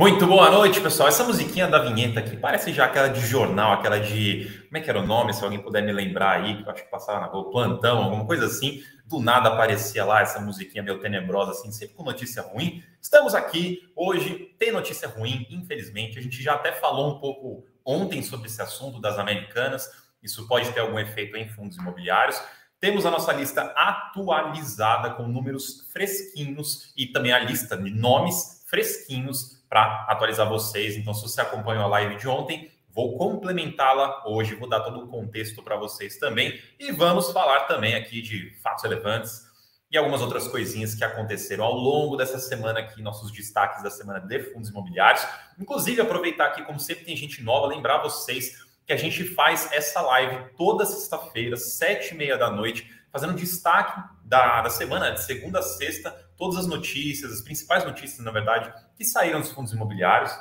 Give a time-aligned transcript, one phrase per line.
[0.00, 1.10] Muito boa noite, pessoal.
[1.10, 4.50] Essa musiquinha da vinheta aqui parece já aquela de jornal, aquela de.
[4.64, 5.34] Como é que era o nome?
[5.34, 8.24] Se alguém puder me lembrar aí, que eu acho que passava na rua, plantão, alguma
[8.24, 8.82] coisa assim.
[9.04, 12.82] Do nada aparecia lá essa musiquinha meio tenebrosa, assim, sempre com notícia ruim.
[12.98, 16.18] Estamos aqui hoje, tem notícia ruim, infelizmente.
[16.18, 19.86] A gente já até falou um pouco ontem sobre esse assunto das americanas.
[20.22, 22.42] Isso pode ter algum efeito em fundos imobiliários.
[22.80, 29.59] Temos a nossa lista atualizada com números fresquinhos e também a lista de nomes fresquinhos
[29.70, 30.96] para atualizar vocês.
[30.96, 35.06] Então, se você acompanhou a live de ontem, vou complementá-la hoje, vou dar todo o
[35.06, 36.60] contexto para vocês também.
[36.78, 39.48] E vamos falar também aqui de fatos relevantes
[39.90, 44.20] e algumas outras coisinhas que aconteceram ao longo dessa semana aqui, nossos destaques da semana
[44.20, 45.24] de fundos imobiliários.
[45.58, 50.00] Inclusive, aproveitar aqui, como sempre tem gente nova, lembrar vocês que a gente faz essa
[50.00, 55.58] live toda sexta-feira, sete e meia da noite, fazendo destaque da, da semana, de segunda
[55.58, 60.32] a sexta, todas as notícias, as principais notícias, na verdade, que saíram dos fundos imobiliários.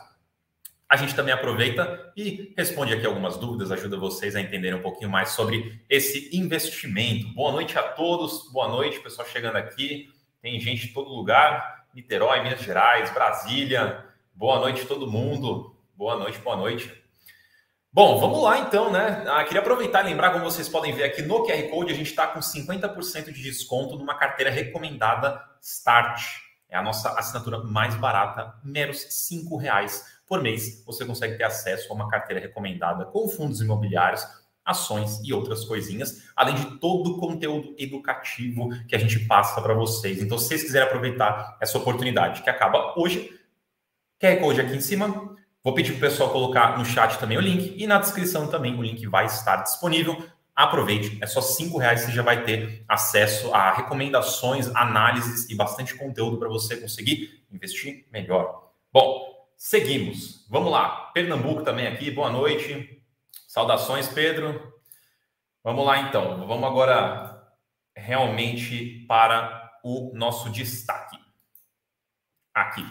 [0.88, 5.10] A gente também aproveita e responde aqui algumas dúvidas, ajuda vocês a entenderem um pouquinho
[5.10, 7.32] mais sobre esse investimento.
[7.34, 10.10] Boa noite a todos, boa noite, pessoal chegando aqui.
[10.42, 14.04] Tem gente de todo lugar, Niterói, Minas Gerais, Brasília.
[14.34, 15.76] Boa noite todo mundo.
[15.96, 16.99] Boa noite, boa noite.
[17.92, 19.26] Bom, vamos lá então, né?
[19.28, 22.12] Ah, queria aproveitar e lembrar, como vocês podem ver aqui no QR Code, a gente
[22.12, 26.22] está com 50% de desconto numa carteira recomendada Start.
[26.70, 30.84] É a nossa assinatura mais barata, meros R$ reais por mês.
[30.86, 34.24] Você consegue ter acesso a uma carteira recomendada com fundos imobiliários,
[34.64, 39.74] ações e outras coisinhas, além de todo o conteúdo educativo que a gente passa para
[39.74, 40.22] vocês.
[40.22, 43.36] Então, se vocês quiserem aproveitar essa oportunidade que acaba hoje,
[44.22, 47.42] QR Code aqui em cima, Vou pedir para o pessoal colocar no chat também o
[47.42, 50.26] link e na descrição também o link vai estar disponível.
[50.56, 55.96] Aproveite, é só cinco reais você já vai ter acesso a recomendações, análises e bastante
[55.96, 58.72] conteúdo para você conseguir investir melhor.
[58.92, 60.46] Bom, seguimos.
[60.50, 61.12] Vamos lá.
[61.14, 62.10] Pernambuco também aqui.
[62.10, 63.02] Boa noite.
[63.48, 64.74] Saudações, Pedro.
[65.64, 66.46] Vamos lá então.
[66.48, 67.42] Vamos agora
[67.96, 71.18] realmente para o nosso destaque.
[72.54, 72.86] Aqui.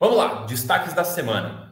[0.00, 1.63] Vamos lá, destaques da semana.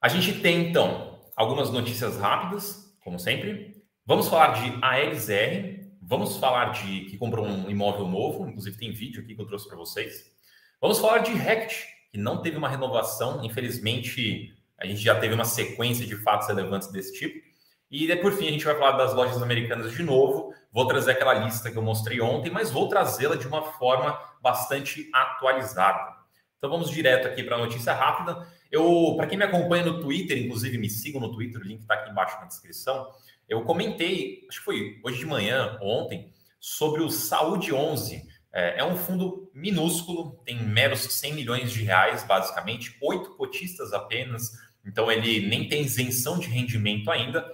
[0.00, 3.82] A gente tem, então, algumas notícias rápidas, como sempre.
[4.04, 9.22] Vamos falar de ALZR, vamos falar de que comprou um imóvel novo, inclusive tem vídeo
[9.22, 10.32] aqui que eu trouxe para vocês.
[10.80, 15.44] Vamos falar de Rect, que não teve uma renovação, infelizmente a gente já teve uma
[15.44, 17.44] sequência de fatos relevantes desse tipo.
[17.90, 20.52] E por fim a gente vai falar das lojas americanas de novo.
[20.72, 25.08] Vou trazer aquela lista que eu mostrei ontem, mas vou trazê-la de uma forma bastante
[25.14, 26.14] atualizada.
[26.58, 28.46] Então vamos direto aqui para a notícia rápida.
[28.70, 31.94] Eu, para quem me acompanha no Twitter, inclusive me sigam no Twitter, o link está
[31.94, 33.10] aqui embaixo na descrição.
[33.48, 38.26] Eu comentei, acho que foi hoje de manhã, ontem, sobre o Saúde 11.
[38.52, 44.52] É, é um fundo minúsculo, tem meros 100 milhões de reais, basicamente, oito cotistas apenas,
[44.84, 47.46] então ele nem tem isenção de rendimento ainda.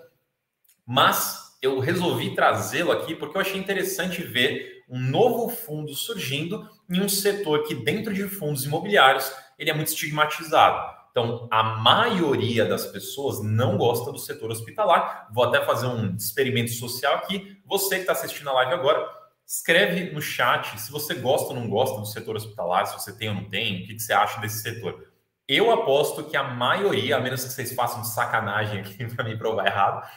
[0.87, 7.01] Mas eu resolvi trazê-lo aqui porque eu achei interessante ver um novo fundo surgindo em
[7.01, 11.03] um setor que, dentro de fundos imobiliários, ele é muito estigmatizado.
[11.11, 15.29] Então, a maioria das pessoas não gosta do setor hospitalar.
[15.33, 17.59] Vou até fazer um experimento social aqui.
[17.65, 19.07] Você que está assistindo a live agora,
[19.47, 23.29] escreve no chat se você gosta ou não gosta do setor hospitalar, se você tem
[23.29, 25.07] ou não tem, o que, que você acha desse setor.
[25.49, 29.67] Eu aposto que a maioria, a menos que vocês façam sacanagem aqui para me provar
[29.67, 30.09] errado,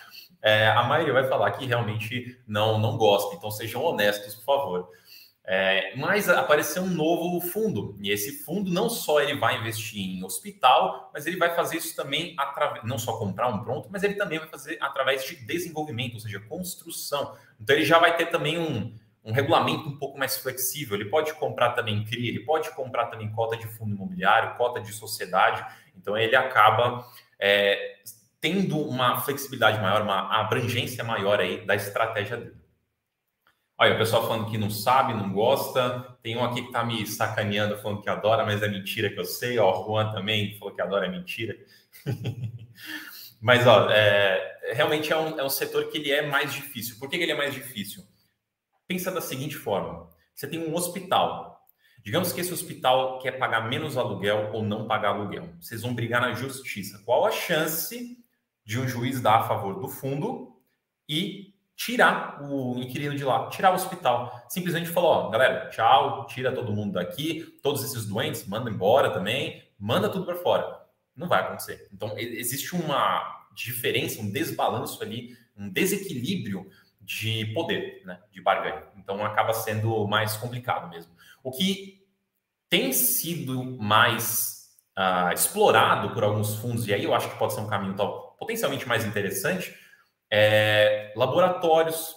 [0.46, 3.36] é, a maioria vai falar que realmente não, não gosta.
[3.36, 4.90] Então, sejam honestos, por favor.
[5.44, 10.24] É, mas apareceu um novo fundo, e esse fundo não só ele vai investir em
[10.24, 14.16] hospital, mas ele vai fazer isso também através, não só comprar um pronto, mas ele
[14.16, 17.36] também vai fazer através de desenvolvimento, ou seja, construção.
[17.60, 20.96] Então ele já vai ter também um, um regulamento um pouco mais flexível.
[20.96, 24.94] Ele pode comprar também CRI, ele pode comprar também cota de fundo imobiliário, cota de
[24.94, 25.66] sociedade.
[25.96, 27.04] Então ele acaba
[27.40, 27.96] é,
[28.46, 32.56] tendo uma flexibilidade maior, uma abrangência maior aí da estratégia dele.
[33.76, 36.16] Olha, o pessoal falando que não sabe, não gosta.
[36.22, 39.26] Tem um aqui que tá me sacaneando, falando que adora, mas é mentira que eu
[39.26, 39.58] sei.
[39.58, 41.58] Ó, o Juan também falou que adora, é mentira.
[43.42, 47.00] mas, ó, é, realmente é um, é um setor que ele é mais difícil.
[47.00, 48.04] Por que, que ele é mais difícil?
[48.88, 50.08] Pensa da seguinte forma.
[50.36, 51.66] Você tem um hospital.
[52.04, 55.50] Digamos que esse hospital quer pagar menos aluguel ou não pagar aluguel.
[55.60, 57.02] Vocês vão brigar na justiça.
[57.04, 58.24] Qual a chance
[58.66, 60.60] de um juiz dar a favor do fundo
[61.08, 64.46] e tirar o inquilino de lá, tirar o hospital.
[64.50, 69.64] Simplesmente falou, ó, galera, tchau, tira todo mundo daqui, todos esses doentes, manda embora também,
[69.78, 70.82] manda tudo para fora.
[71.16, 71.88] Não vai acontecer.
[71.94, 76.70] Então, existe uma diferença, um desbalanço ali, um desequilíbrio
[77.00, 78.84] de poder, né, de barganha.
[78.98, 81.14] Então, acaba sendo mais complicado mesmo.
[81.44, 82.04] O que
[82.70, 87.62] tem sido mais uh, explorado por alguns fundos, e aí eu acho que pode ser
[87.62, 89.76] um caminho tal, potencialmente mais interessante,
[90.32, 92.14] é laboratórios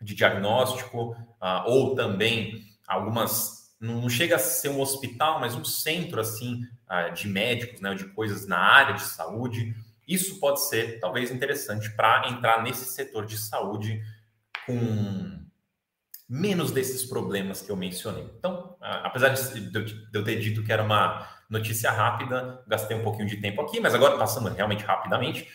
[0.00, 3.62] de diagnóstico, uh, ou também algumas.
[3.80, 8.04] Não chega a ser um hospital, mas um centro assim uh, de médicos, né, de
[8.08, 9.74] coisas na área de saúde.
[10.06, 14.02] Isso pode ser talvez interessante para entrar nesse setor de saúde
[14.66, 15.42] com
[16.28, 18.24] menos desses problemas que eu mencionei.
[18.38, 19.70] Então, apesar de
[20.12, 23.94] eu ter dito que era uma notícia rápida, gastei um pouquinho de tempo aqui, mas
[23.94, 25.46] agora passando realmente rapidamente,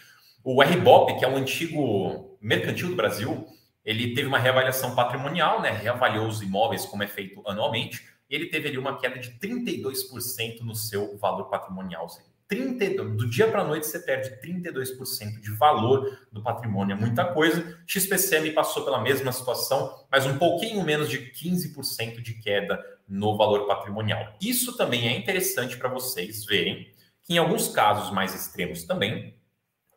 [0.44, 3.48] o RBOP, que é um antigo mercantil do Brasil,
[3.84, 5.72] ele teve uma reavaliação patrimonial, né?
[5.72, 10.62] Reavaliou os imóveis como é feito anualmente, e ele teve ali uma queda de 32%
[10.62, 12.08] no seu valor patrimonial.
[12.48, 17.26] 32, do dia para a noite você perde 32% de valor do patrimônio, é muita
[17.26, 17.78] coisa.
[17.88, 23.66] XPCM passou pela mesma situação, mas um pouquinho menos de 15% de queda no valor
[23.68, 24.36] patrimonial.
[24.42, 26.92] Isso também é interessante para vocês verem
[27.24, 29.36] que em alguns casos mais extremos também,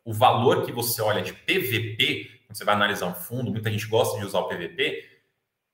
[0.03, 3.87] o valor que você olha de PVP, quando você vai analisar um fundo, muita gente
[3.87, 5.03] gosta de usar o PVP,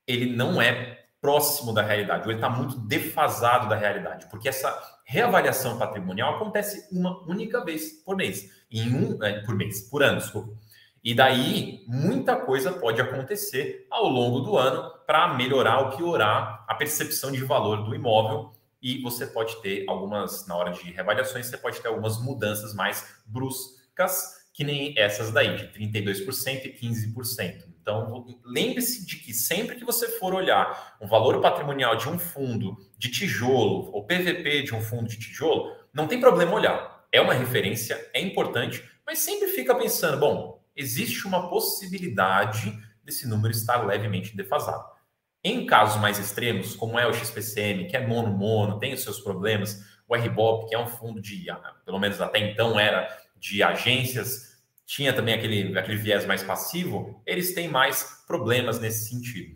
[0.06, 5.00] ele não é próximo da realidade, ou ele está muito defasado da realidade, porque essa
[5.04, 10.18] reavaliação patrimonial acontece uma única vez por mês, em um é, por mês, por ano,
[10.18, 10.56] desculpa.
[11.02, 16.74] E daí muita coisa pode acontecer ao longo do ano para melhorar ou piorar a
[16.74, 18.52] percepção de valor do imóvel.
[18.82, 23.08] E você pode ter algumas, na hora de reavaliações, você pode ter algumas mudanças mais
[23.24, 27.64] bruscas, que nem essas daí, de 32% e 15%.
[27.80, 32.76] Então, lembre-se de que sempre que você for olhar o valor patrimonial de um fundo
[32.98, 37.06] de tijolo ou PVP de um fundo de tijolo, não tem problema olhar.
[37.10, 43.54] É uma referência, é importante, mas sempre fica pensando, bom, existe uma possibilidade desse número
[43.54, 44.97] estar levemente defasado.
[45.42, 49.80] Em casos mais extremos, como é o XPCM, que é mono-mono, tem os seus problemas,
[50.06, 54.48] o RBOP, que é um fundo de, ah, pelo menos até então era de agências
[54.88, 59.54] tinha também aquele, aquele viés mais passivo, eles têm mais problemas nesse sentido.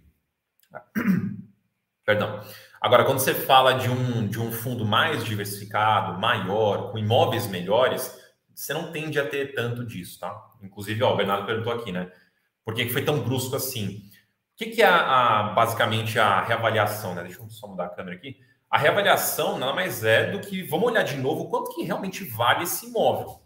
[2.05, 2.45] Perdão.
[2.79, 8.15] Agora, quando você fala de um, de um fundo mais diversificado, maior, com imóveis melhores,
[8.55, 10.39] você não tende a ter tanto disso, tá?
[10.61, 12.13] Inclusive, ó, o Bernardo perguntou aqui, né?
[12.63, 14.03] Por que, que foi tão brusco assim?
[14.55, 17.23] O que, que é a, a, basicamente a reavaliação, né?
[17.23, 18.39] Deixa eu só mudar a câmera aqui.
[18.71, 22.65] A reavaliação nada mais é do que, vamos olhar de novo, quanto que realmente vale
[22.65, 23.43] esse imóvel.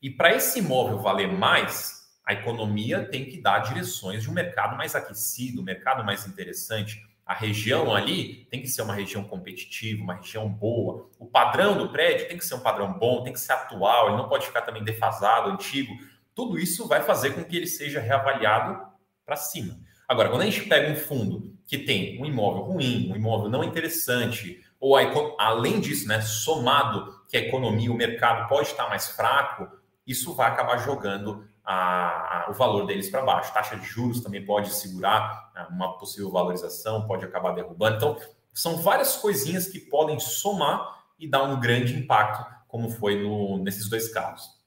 [0.00, 4.76] E para esse imóvel valer mais, a economia tem que dar direções de um mercado
[4.76, 7.02] mais aquecido, um mercado mais interessante.
[7.26, 11.10] A região ali tem que ser uma região competitiva, uma região boa.
[11.18, 14.16] O padrão do prédio tem que ser um padrão bom, tem que ser atual, ele
[14.16, 15.92] não pode ficar também defasado, antigo.
[16.34, 18.80] Tudo isso vai fazer com que ele seja reavaliado
[19.26, 19.78] para cima.
[20.10, 23.62] Agora, quando a gente pega um fundo que tem um imóvel ruim, um imóvel não
[23.62, 25.02] interessante, ou a,
[25.38, 29.68] além disso, né, somado que a economia, o mercado pode estar mais fraco,
[30.04, 33.54] isso vai acabar jogando a, a, o valor deles para baixo.
[33.54, 37.94] Taxa de juros também pode segurar né, uma possível valorização, pode acabar derrubando.
[37.94, 38.16] Então,
[38.52, 43.88] são várias coisinhas que podem somar e dar um grande impacto, como foi no, nesses
[43.88, 44.59] dois casos.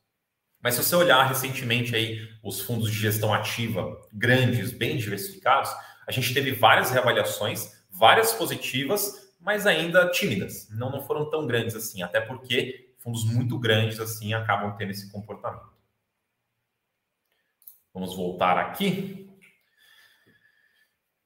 [0.63, 5.69] Mas se você olhar recentemente aí os fundos de gestão ativa grandes, bem diversificados,
[6.07, 10.69] a gente teve várias reavaliações, várias positivas, mas ainda tímidas.
[10.71, 15.11] Não, não foram tão grandes assim, até porque fundos muito grandes assim acabam tendo esse
[15.11, 15.73] comportamento.
[17.93, 19.22] Vamos voltar aqui.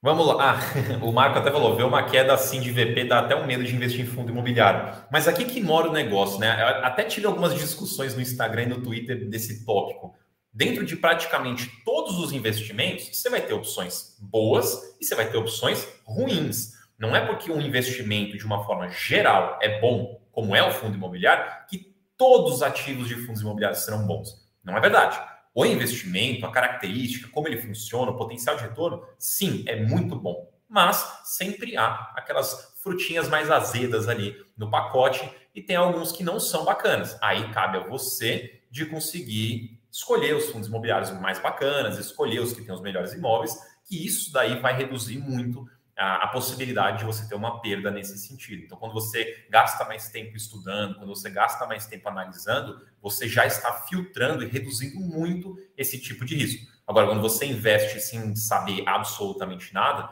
[0.02, 0.54] Vamos lá.
[0.54, 0.60] Ah,
[1.04, 3.76] o Marco até falou, ver uma queda assim de VP dá até um medo de
[3.76, 5.04] investir em fundo imobiliário.
[5.12, 6.62] Mas aqui que mora o negócio, né?
[6.62, 10.14] Eu até tive algumas discussões no Instagram e no Twitter desse tópico.
[10.54, 15.38] Dentro de praticamente todos os investimentos, você vai ter opções boas e você vai ter
[15.38, 16.74] opções ruins.
[16.98, 20.96] Não é porque um investimento, de uma forma geral, é bom como é o fundo
[20.96, 24.48] imobiliário, que todos os ativos de fundos imobiliários serão bons.
[24.64, 25.20] Não é verdade.
[25.58, 30.48] O investimento, a característica, como ele funciona, o potencial de retorno, sim, é muito bom.
[30.70, 36.40] Mas sempre há aquelas frutinhas mais azedas ali no pacote e tem alguns que não
[36.40, 37.18] são bacanas.
[37.24, 42.62] Aí cabe a você de conseguir escolher os fundos imobiliários mais bacanas, escolher os que
[42.62, 47.28] têm os melhores imóveis, que isso daí vai reduzir muito a, a, possibilidade de você
[47.28, 48.64] ter uma perda nesse sentido.
[48.64, 53.46] Então, quando você gasta mais tempo estudando, quando você gasta mais tempo analisando, você já
[53.46, 56.66] está filtrando e reduzindo muito esse tipo de risco.
[56.86, 60.10] Agora, quando você investe sem saber absolutamente nada,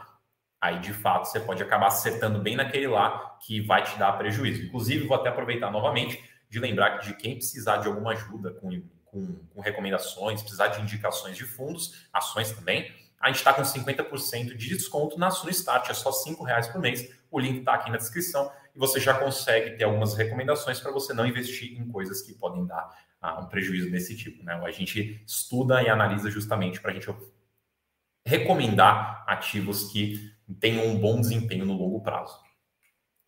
[0.60, 4.64] aí de fato você pode acabar acertando bem naquele lá que vai te dar prejuízo.
[4.64, 8.70] Inclusive, vou até aproveitar novamente de lembrar que de quem precisar de alguma ajuda com,
[9.06, 12.92] com, com recomendações, precisar de indicações de fundos, ações também
[13.26, 16.80] a gente está com 50% de desconto na sua Start, é só R$ reais por
[16.80, 17.10] mês.
[17.32, 21.14] O link está aqui na descrição e você já consegue ter algumas recomendações para você
[21.14, 22.90] não investir em coisas que podem dar
[23.22, 24.44] ah, um prejuízo desse tipo.
[24.44, 24.54] Né?
[24.54, 27.08] A gente estuda e analisa justamente para a gente
[28.26, 32.38] recomendar ativos que tenham um bom desempenho no longo prazo.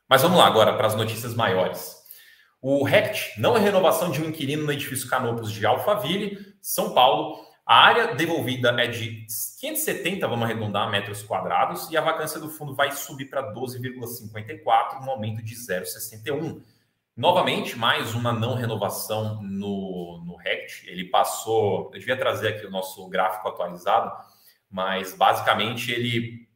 [0.09, 1.95] Mas vamos lá agora para as notícias maiores.
[2.61, 7.46] O RECT não é renovação de um inquilino no edifício Canopus de Alphaville, São Paulo.
[7.67, 9.25] A área devolvida é de
[9.59, 15.09] 570, vamos arredondar, metros quadrados, e a vacância do fundo vai subir para 12,54, um
[15.11, 16.61] aumento de 0,61.
[17.13, 20.87] Novamente, mais uma não renovação no, no RECT.
[20.87, 24.13] Ele passou, eu devia trazer aqui o nosso gráfico atualizado,
[24.71, 26.47] mas basicamente ele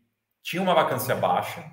[0.42, 1.70] tinha uma vacância baixa,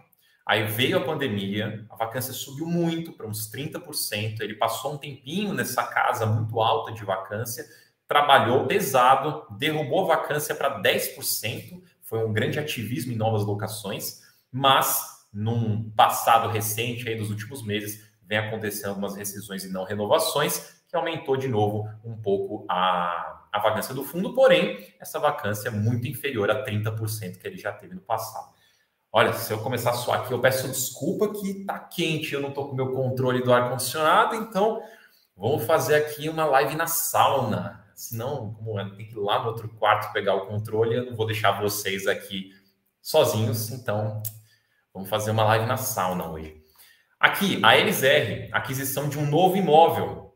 [0.48, 4.40] Aí veio a pandemia, a vacância subiu muito para uns 30%.
[4.40, 7.66] Ele passou um tempinho nessa casa muito alta de vacância,
[8.08, 11.82] trabalhou pesado, derrubou a vacância para 10%.
[12.02, 18.08] Foi um grande ativismo em novas locações, mas num passado recente, aí dos últimos meses,
[18.26, 23.58] vem acontecendo algumas rescisões e não renovações, que aumentou de novo um pouco a, a
[23.58, 27.94] vacância do fundo, porém, essa vacância é muito inferior a 30% que ele já teve
[27.94, 28.56] no passado.
[29.12, 32.52] Olha, se eu começar a suar aqui, eu peço desculpa que tá quente, eu não
[32.52, 34.82] tô com meu controle do ar-condicionado, então
[35.36, 37.77] vamos fazer aqui uma live na sauna.
[37.98, 41.16] Senão, como é, tem que ir lá no outro quarto pegar o controle, eu não
[41.16, 42.52] vou deixar vocês aqui
[43.02, 44.22] sozinhos, então
[44.94, 46.62] vamos fazer uma live na sauna hoje.
[47.18, 50.32] Aqui, a LZR, aquisição de um novo imóvel,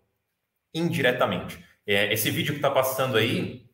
[0.75, 1.65] indiretamente.
[1.87, 3.71] É, esse vídeo que está passando aí,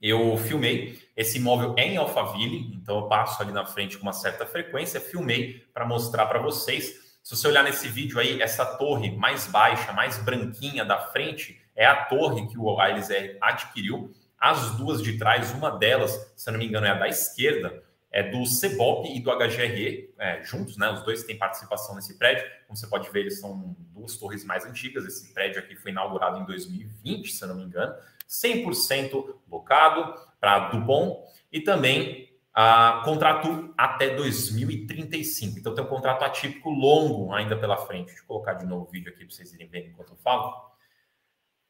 [0.00, 4.12] eu filmei esse imóvel é em Alphaville, então eu passo ali na frente com uma
[4.12, 7.18] certa frequência, filmei para mostrar para vocês.
[7.24, 11.86] Se você olhar nesse vídeo aí, essa torre mais baixa, mais branquinha da frente, é
[11.86, 14.12] a torre que o ALZR adquiriu.
[14.38, 18.22] As duas de trás, uma delas, se não me engano, é a da esquerda, é
[18.22, 20.90] do CEBOP e do HGRE, é, juntos, né?
[20.90, 22.44] Os dois têm participação nesse prédio.
[22.66, 25.06] Como você pode ver, eles são duas torres mais antigas.
[25.06, 27.94] Esse prédio aqui foi inaugurado em 2020, se não me engano.
[28.28, 35.58] 100% locado para Dupont e também a contrato até 2035.
[35.58, 38.08] Então tem um contrato atípico longo ainda pela frente.
[38.08, 40.71] Deixa eu colocar de novo o vídeo aqui para vocês irem vendo enquanto eu falo.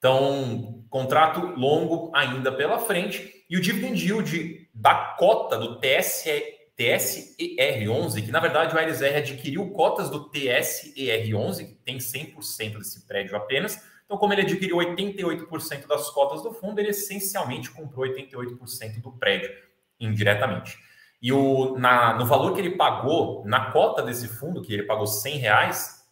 [0.02, 3.44] Então, contrato longo ainda pela frente.
[3.49, 6.42] E o dividend yield da cota do TSE,
[6.76, 13.37] TSER11, que na verdade o ALSR adquiriu cotas do TSER11, que tem 100% desse prédio
[13.37, 19.12] apenas, então, como ele adquiriu 88% das cotas do fundo, ele essencialmente comprou 88% do
[19.12, 19.50] prédio
[19.99, 20.76] indiretamente.
[21.23, 25.06] E o, na, no valor que ele pagou, na cota desse fundo, que ele pagou
[25.06, 26.04] 100 reais,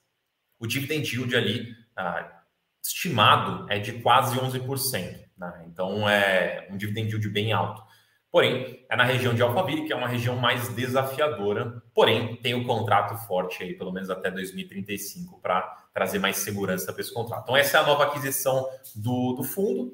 [0.58, 2.39] o dividend yield ali ah,
[2.82, 5.20] estimado é de quase 11%.
[5.36, 5.64] Né?
[5.66, 7.82] Então, é um dividend yield bem alto.
[8.30, 12.64] Porém, é na região de Alphaville, que é uma região mais desafiadora, porém tem um
[12.64, 17.42] contrato forte aí, pelo menos até 2035, para trazer mais segurança para esse contrato.
[17.42, 19.92] Então, essa é a nova aquisição do, do fundo,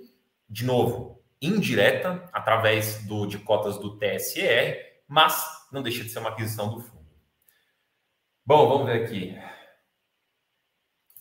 [0.51, 4.77] de novo, indireta, através do, de cotas do TSR,
[5.09, 7.07] mas não deixa de ser uma aquisição do fundo.
[8.45, 9.37] Bom, vamos ver aqui.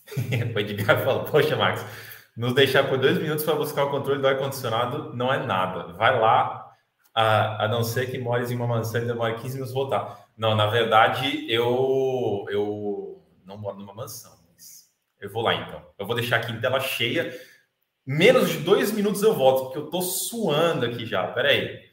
[0.54, 1.84] o Edgar falou, poxa, Max,
[2.36, 5.92] nos deixar por dois minutos para buscar o controle do ar-condicionado não é nada.
[5.94, 6.66] Vai lá,
[7.14, 10.26] a, a não ser que mores em uma mansão e demore 15 minutos voltar.
[10.36, 15.82] Não, na verdade, eu, eu não moro numa mansão, mas eu vou lá então.
[15.98, 17.34] Eu vou deixar aqui em tela cheia.
[18.06, 21.26] Menos de dois minutos eu volto, porque eu tô suando aqui já.
[21.28, 21.85] Peraí.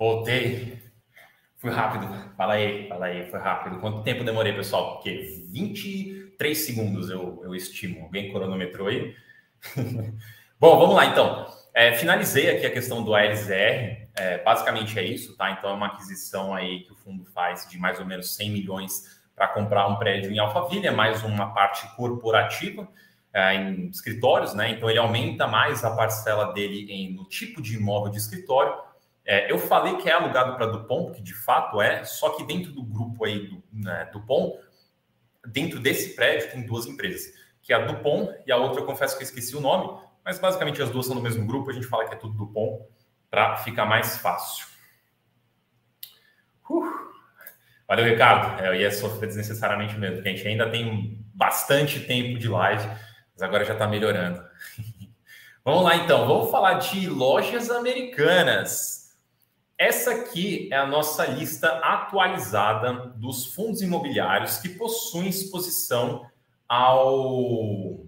[0.00, 0.78] Voltei.
[1.58, 2.08] Fui rápido.
[2.34, 3.80] Fala aí, fala aí, foi rápido.
[3.80, 4.94] Quanto tempo demorei, pessoal?
[4.94, 8.04] Porque 23 segundos eu, eu estimo.
[8.04, 9.14] Alguém cronometrou aí?
[10.58, 11.46] Bom, vamos lá então.
[11.74, 14.08] É, finalizei aqui a questão do ALZR.
[14.16, 15.50] É, basicamente é isso, tá?
[15.50, 19.20] Então é uma aquisição aí que o fundo faz de mais ou menos 100 milhões
[19.36, 22.88] para comprar um prédio em Alphaville, é mais uma parte corporativa
[23.34, 24.70] é, em escritórios, né?
[24.70, 28.72] Então ele aumenta mais a parcela dele em, no tipo de imóvel de escritório
[29.30, 32.72] é, eu falei que é alugado para Dupont, que de fato é, só que dentro
[32.72, 34.58] do grupo aí do né, Dupont,
[35.46, 37.32] dentro desse prédio tem duas empresas,
[37.62, 40.40] que é a Dupont e a outra eu confesso que eu esqueci o nome, mas
[40.40, 42.84] basicamente as duas são no mesmo grupo, a gente fala que é tudo Dupont
[43.30, 44.66] para ficar mais fácil.
[46.68, 46.82] Uh.
[47.86, 48.60] Valeu, Ricardo.
[48.60, 52.84] É, eu ia sofrer desnecessariamente mesmo, porque a gente ainda tem bastante tempo de live,
[53.32, 54.44] mas agora já está melhorando.
[55.64, 56.26] vamos lá, então.
[56.26, 58.99] Vamos falar de lojas americanas.
[59.80, 66.30] Essa aqui é a nossa lista atualizada dos fundos imobiliários que possuem exposição
[66.68, 68.04] ao.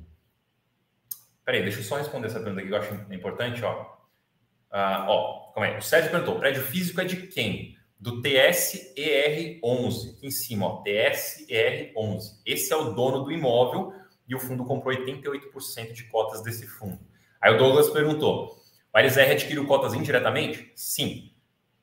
[1.47, 3.65] Peraí, deixa eu só responder essa pergunta aqui que eu acho importante.
[3.65, 5.79] Ó, uh, ó calma aí.
[5.79, 7.75] O Sérgio perguntou: prédio físico é de quem?
[7.99, 12.43] Do TSER11, aqui em cima, ó, TSER11.
[12.45, 13.95] Esse é o dono do imóvel
[14.29, 17.01] e o fundo comprou 88% de cotas desse fundo.
[17.41, 18.63] Aí o Douglas perguntou:
[18.95, 20.71] o RZR adquiriu cotas indiretamente?
[20.77, 21.32] Sim.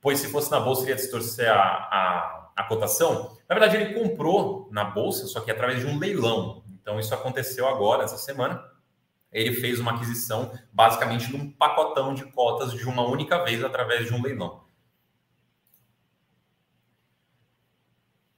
[0.01, 3.37] Pois se fosse na bolsa, iria distorcer a, a, a cotação?
[3.47, 6.63] Na verdade, ele comprou na bolsa, só que através de um leilão.
[6.81, 8.63] Então, isso aconteceu agora, essa semana.
[9.31, 14.07] Ele fez uma aquisição basicamente de um pacotão de cotas de uma única vez através
[14.07, 14.67] de um leilão.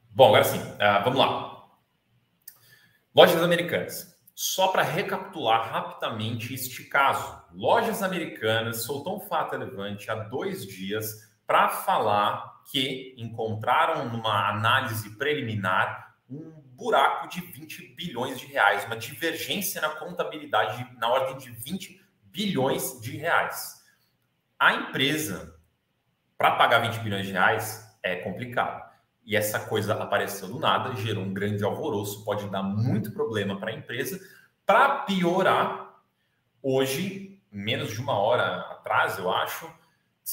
[0.10, 1.66] Bom, agora sim, uh, vamos lá.
[3.16, 4.20] Lojas americanas.
[4.36, 7.42] Só para recapitular rapidamente este caso.
[7.54, 15.18] Lojas americanas soltou um fato relevante há dois dias para falar que encontraram numa análise
[15.18, 21.52] preliminar um buraco de 20 bilhões de reais, uma divergência na contabilidade na ordem de
[21.52, 23.84] 20 bilhões de reais.
[24.58, 25.60] A empresa,
[26.38, 28.90] para pagar 20 bilhões de reais, é complicado.
[29.26, 33.72] E essa coisa apareceu do nada, gerou um grande alvoroço, pode dar muito problema para
[33.72, 34.18] a empresa.
[34.66, 36.02] Para piorar,
[36.64, 39.81] hoje, menos de uma hora atrás, eu acho,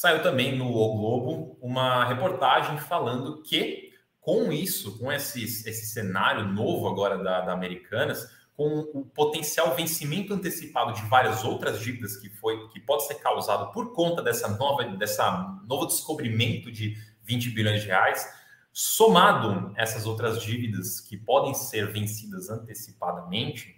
[0.00, 6.46] saiu também no o Globo uma reportagem falando que, com isso, com esse, esse cenário
[6.46, 12.30] novo agora da, da Americanas, com o potencial vencimento antecipado de várias outras dívidas que
[12.30, 17.82] foi que pode ser causado por conta dessa nova dessa novo descobrimento de 20 bilhões
[17.82, 18.24] de reais,
[18.72, 23.76] Somado essas outras dívidas que podem ser vencidas antecipadamente,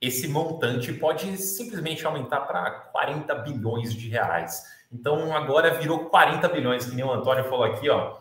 [0.00, 4.64] esse montante pode simplesmente aumentar para 40 bilhões de reais.
[4.94, 8.16] Então agora virou 40 bilhões, que nem o Antônio falou aqui, ó.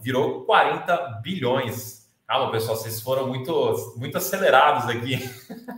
[0.00, 2.08] Virou 40 bilhões.
[2.26, 5.18] Calma, pessoal, vocês foram muito, muito acelerados aqui.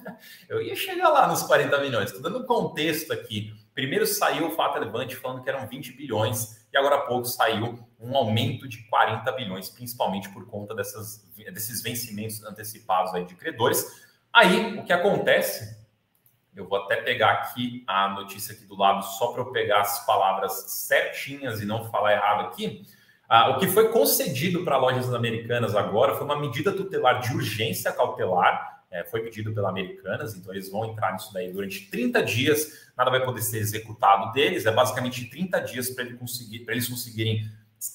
[0.48, 2.10] Eu ia chegar lá nos 40 milhões.
[2.10, 3.52] Estou dando um contexto aqui.
[3.74, 7.78] Primeiro saiu o fato relevante falando que eram 20 bilhões e agora há pouco saiu
[7.98, 13.84] um aumento de 40 bilhões, principalmente por conta dessas, desses vencimentos antecipados aí de credores.
[14.32, 15.76] Aí, o que acontece,
[16.56, 20.04] eu vou até pegar aqui a notícia aqui do lado, só para eu pegar as
[20.06, 22.82] palavras certinhas e não falar errado aqui.
[23.28, 27.92] Ah, o que foi concedido para lojas americanas agora foi uma medida tutelar de urgência
[27.92, 32.88] cautelar, é, foi pedido pela Americanas, então eles vão entrar nisso daí durante 30 dias,
[32.96, 37.50] nada vai poder ser executado deles, é basicamente 30 dias para ele conseguir, eles conseguirem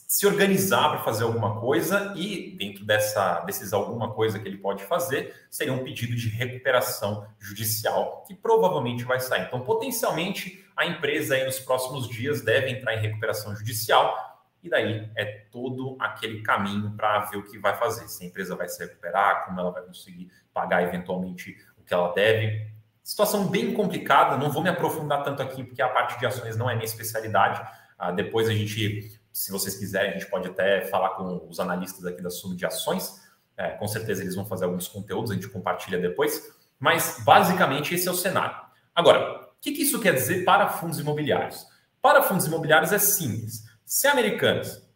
[0.07, 4.83] se organizar para fazer alguma coisa e dentro dessa desses alguma coisa que ele pode
[4.83, 9.43] fazer seria um pedido de recuperação judicial que provavelmente vai sair.
[9.43, 14.15] Então, potencialmente a empresa aí nos próximos dias deve entrar em recuperação judicial
[14.63, 18.07] e daí é todo aquele caminho para ver o que vai fazer.
[18.07, 22.13] Se a empresa vai se recuperar, como ela vai conseguir pagar eventualmente o que ela
[22.13, 22.69] deve.
[23.03, 26.69] Situação bem complicada, não vou me aprofundar tanto aqui porque a parte de ações não
[26.69, 27.61] é minha especialidade.
[27.97, 32.05] Ah, depois a gente se vocês quiserem, a gente pode até falar com os analistas
[32.05, 33.21] aqui da Suno de Ações.
[33.57, 36.55] É, com certeza eles vão fazer alguns conteúdos, a gente compartilha depois.
[36.79, 38.55] Mas, basicamente, esse é o cenário.
[38.93, 41.65] Agora, o que, que isso quer dizer para fundos imobiliários?
[42.01, 43.63] Para fundos imobiliários é simples.
[43.85, 44.89] Se a Americanas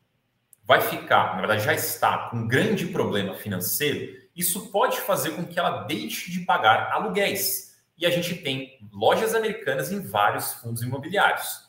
[0.63, 5.45] vai ficar, na verdade já está, com um grande problema financeiro, isso pode fazer com
[5.45, 7.75] que ela deixe de pagar aluguéis.
[7.97, 11.64] E a gente tem lojas americanas em vários fundos imobiliários.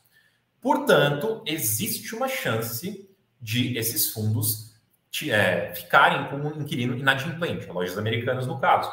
[0.67, 3.09] Portanto, existe uma chance
[3.41, 4.75] de esses fundos
[5.31, 8.91] é, ficarem com um inquilino inadimplente, lojas americanas no caso.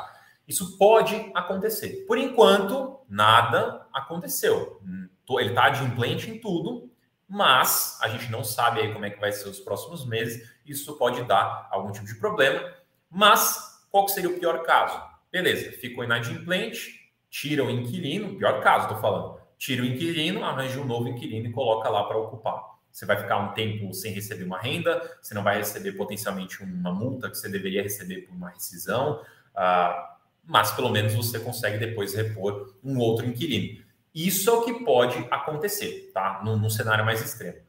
[0.47, 2.05] Isso pode acontecer.
[2.07, 4.79] Por enquanto, nada aconteceu.
[5.27, 6.91] Ele está adimplente em tudo,
[7.27, 10.47] mas a gente não sabe aí como é que vai ser os próximos meses.
[10.63, 12.71] Isso pode dar algum tipo de problema.
[13.09, 15.01] Mas qual seria o pior caso?
[15.31, 20.83] Beleza, ficou inadimplente, tira o inquilino, pior caso, estou falando tira o inquilino, arranja um
[20.83, 22.61] novo inquilino e coloca lá para ocupar.
[22.91, 26.91] Você vai ficar um tempo sem receber uma renda, você não vai receber potencialmente uma
[26.91, 29.21] multa que você deveria receber por uma rescisão,
[29.55, 30.03] uh,
[30.43, 33.81] mas pelo menos você consegue depois repor um outro inquilino.
[34.13, 36.41] Isso é o que pode acontecer, tá?
[36.43, 37.59] Num, num cenário mais extremo.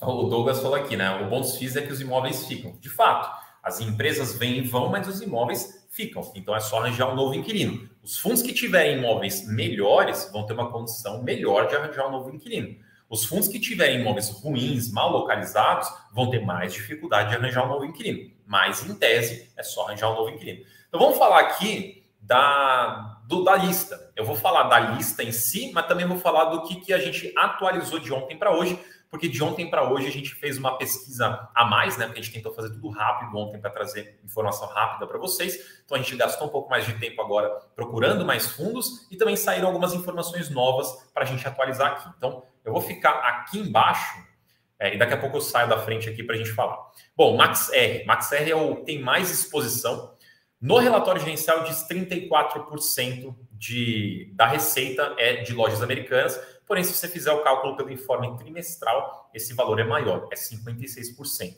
[0.00, 1.26] O Douglas falou aqui, né?
[1.26, 2.74] O dos FIIs é que os imóveis ficam.
[2.80, 3.30] De fato,
[3.62, 6.32] as empresas vêm e vão, mas os imóveis ficam.
[6.34, 7.90] Então é só arranjar um novo inquilino.
[8.02, 12.34] Os fundos que tiverem imóveis melhores vão ter uma condição melhor de arranjar um novo
[12.34, 12.76] inquilino.
[13.10, 17.68] Os fundos que tiverem imóveis ruins, mal localizados, vão ter mais dificuldade de arranjar um
[17.68, 18.30] novo inquilino.
[18.46, 20.64] Mas, em tese, é só arranjar um novo inquilino.
[20.88, 24.12] Então, vamos falar aqui da, do, da lista.
[24.14, 26.98] Eu vou falar da lista em si, mas também vou falar do que, que a
[26.98, 28.78] gente atualizou de ontem para hoje,
[29.10, 32.06] porque de ontem para hoje a gente fez uma pesquisa a mais, né?
[32.06, 35.82] Porque a gente tentou fazer tudo rápido ontem para trazer informação rápida para vocês.
[35.84, 39.34] Então a gente gastou um pouco mais de tempo agora procurando mais fundos e também
[39.34, 42.08] saíram algumas informações novas para a gente atualizar aqui.
[42.16, 44.30] Então eu vou ficar aqui embaixo
[44.78, 46.78] é, e daqui a pouco eu saio da frente aqui para a gente falar.
[47.16, 48.04] Bom, Max R.
[48.06, 50.14] Max R é o tem mais exposição.
[50.60, 56.40] No relatório gerencial diz 34% de, da receita é de lojas americanas,
[56.70, 61.56] Porém, se você fizer o cálculo pelo informe trimestral, esse valor é maior, é 56%.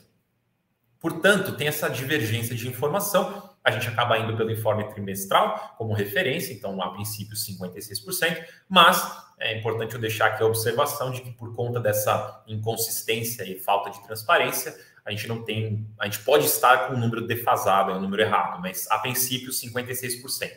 [0.99, 3.47] Portanto, tem essa divergência de informação.
[3.63, 9.55] A gente acaba indo pelo informe trimestral como referência, então, a princípio, 56%, mas é
[9.55, 14.03] importante eu deixar aqui a observação de que, por conta dessa inconsistência e falta de
[14.07, 18.01] transparência, a gente não tem, a gente pode estar com um número defasado, é um
[18.01, 20.49] número errado, mas a princípio 56%.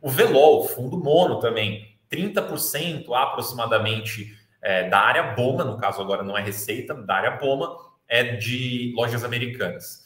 [0.00, 6.36] O Velol, fundo mono também, 30% aproximadamente é, da área BOMA, no caso agora não
[6.36, 7.76] é receita, da área BOMA,
[8.08, 10.04] é de lojas americanas.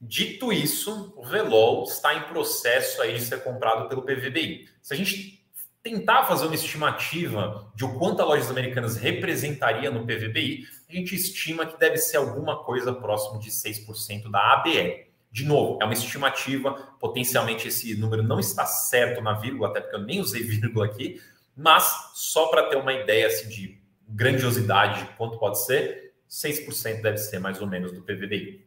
[0.00, 4.68] Dito isso, o Velol está em processo aí de ser comprado pelo PVBI.
[4.82, 5.44] Se a gente
[5.82, 11.14] tentar fazer uma estimativa de o quanto a lojas americanas representaria no PVBI, a gente
[11.14, 15.03] estima que deve ser alguma coisa próximo de 6% da ABL.
[15.34, 19.96] De novo, é uma estimativa, potencialmente esse número não está certo na vírgula, até porque
[19.96, 21.20] eu nem usei vírgula aqui,
[21.56, 27.18] mas só para ter uma ideia assim, de grandiosidade de quanto pode ser, 6% deve
[27.18, 28.64] ser mais ou menos do PVDI.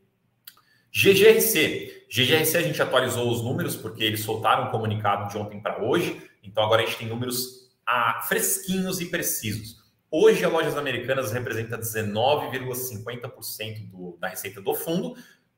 [0.92, 2.06] GGRC.
[2.10, 6.22] GGRC a gente atualizou os números porque eles soltaram um comunicado de ontem para hoje,
[6.44, 9.88] então agora a gente tem números ah, fresquinhos e precisos.
[10.10, 15.18] Hoje, a Lojas Americanas representa 19,50% da receita do fundo,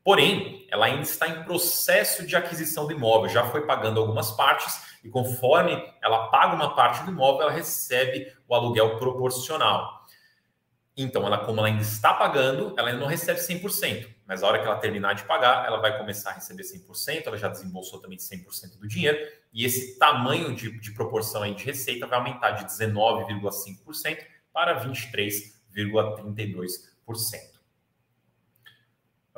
[0.10, 4.98] Porém, ela ainda está em processo de aquisição do imóvel, já foi pagando algumas partes
[5.04, 10.04] e conforme ela paga uma parte do imóvel, ela recebe o aluguel proporcional.
[10.98, 14.58] Então, ela como ela ainda está pagando, ela ainda não recebe 100%, mas a hora
[14.58, 18.18] que ela terminar de pagar, ela vai começar a receber 100%, ela já desembolsou também
[18.18, 19.20] 100% do dinheiro,
[19.54, 24.18] e esse tamanho de, de proporção aí de receita vai aumentar de 19,5%
[24.52, 27.49] para 23,32%.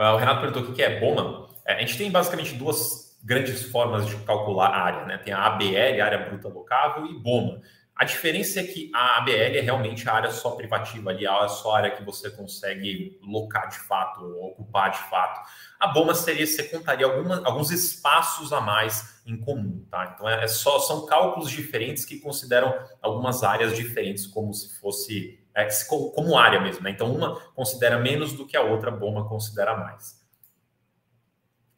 [0.01, 1.47] Uh, o Renato perguntou o que é BOMA.
[1.63, 5.19] É, a gente tem basicamente duas grandes formas de calcular a área, né?
[5.19, 7.61] Tem a ABL, área bruta locável, e BOMA.
[7.95, 11.75] A diferença é que a ABL é realmente a área só privativa ali, é só
[11.75, 15.47] a área que você consegue locar de fato, ocupar de fato.
[15.79, 20.13] A BOMA seria, você contaria alguma, alguns espaços a mais em comum, tá?
[20.15, 25.39] Então é, é só, são cálculos diferentes que consideram algumas áreas diferentes, como se fosse
[25.55, 26.83] é, como área mesmo.
[26.83, 26.91] Né?
[26.91, 30.19] Então, uma considera menos do que a outra, a bomba considera mais.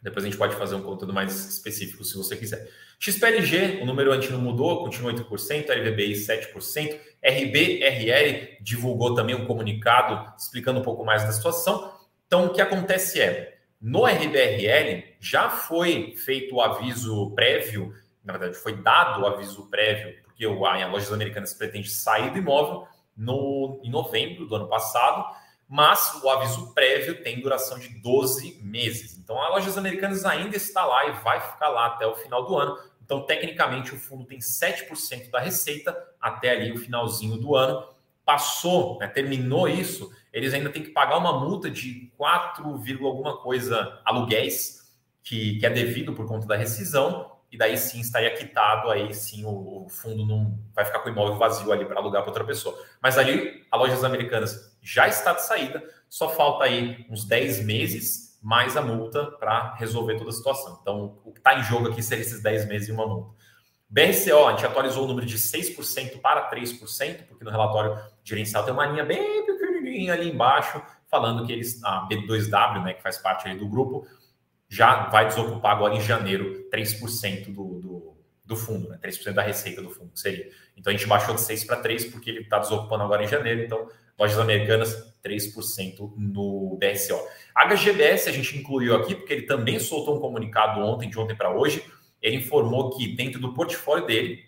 [0.01, 2.69] Depois a gente pode fazer um conteúdo mais específico se você quiser.
[2.99, 10.33] XPLG, o número antes não mudou, continua 8%, LVBI 7%, RBRL divulgou também um comunicado
[10.37, 11.93] explicando um pouco mais da situação.
[12.27, 18.55] Então, o que acontece é, no RBRL já foi feito o aviso prévio, na verdade,
[18.55, 23.79] foi dado o aviso prévio, porque o, a Lojas Americanas pretende sair do imóvel, no,
[23.83, 25.25] em novembro do ano passado,
[25.67, 29.17] mas o aviso prévio tem duração de 12 meses.
[29.17, 32.55] Então, a Lojas Americanas ainda está lá e vai ficar lá até o final do
[32.57, 32.77] ano.
[33.03, 37.87] Então, tecnicamente, o fundo tem 7% da receita até ali o finalzinho do ano.
[38.25, 42.63] Passou, né, terminou isso, eles ainda têm que pagar uma multa de 4,
[43.05, 48.33] alguma coisa aluguéis, que, que é devido por conta da rescisão, e daí sim estaria
[48.35, 51.99] quitado, aí sim o, o fundo não vai ficar com o imóvel vazio ali para
[51.99, 52.75] alugar para outra pessoa.
[52.99, 58.39] Mas ali a Lojas Americanas já está de saída, só falta aí uns 10 meses
[58.41, 60.79] mais a multa para resolver toda a situação.
[60.81, 63.35] Então, o que está em jogo aqui seria esses 10 meses e uma multa.
[63.87, 68.73] BRCO, a gente atualizou o número de 6% para 3%, porque no relatório gerencial tem
[68.73, 73.47] uma linha bem pequenininha ali embaixo, falando que eles, a B2W, né, que faz parte
[73.47, 74.07] aí do grupo,
[74.73, 78.97] já vai desocupar agora em janeiro 3% do, do, do fundo, né?
[78.99, 80.49] 3% da receita do fundo seria.
[80.75, 83.61] Então a gente baixou de 6 para 3 porque ele está desocupando agora em janeiro.
[83.61, 87.21] Então, lojas americanas, 3% no BSO.
[87.55, 91.55] HGBS a gente incluiu aqui porque ele também soltou um comunicado ontem, de ontem para
[91.55, 91.85] hoje.
[92.19, 94.43] Ele informou que dentro do portfólio dele,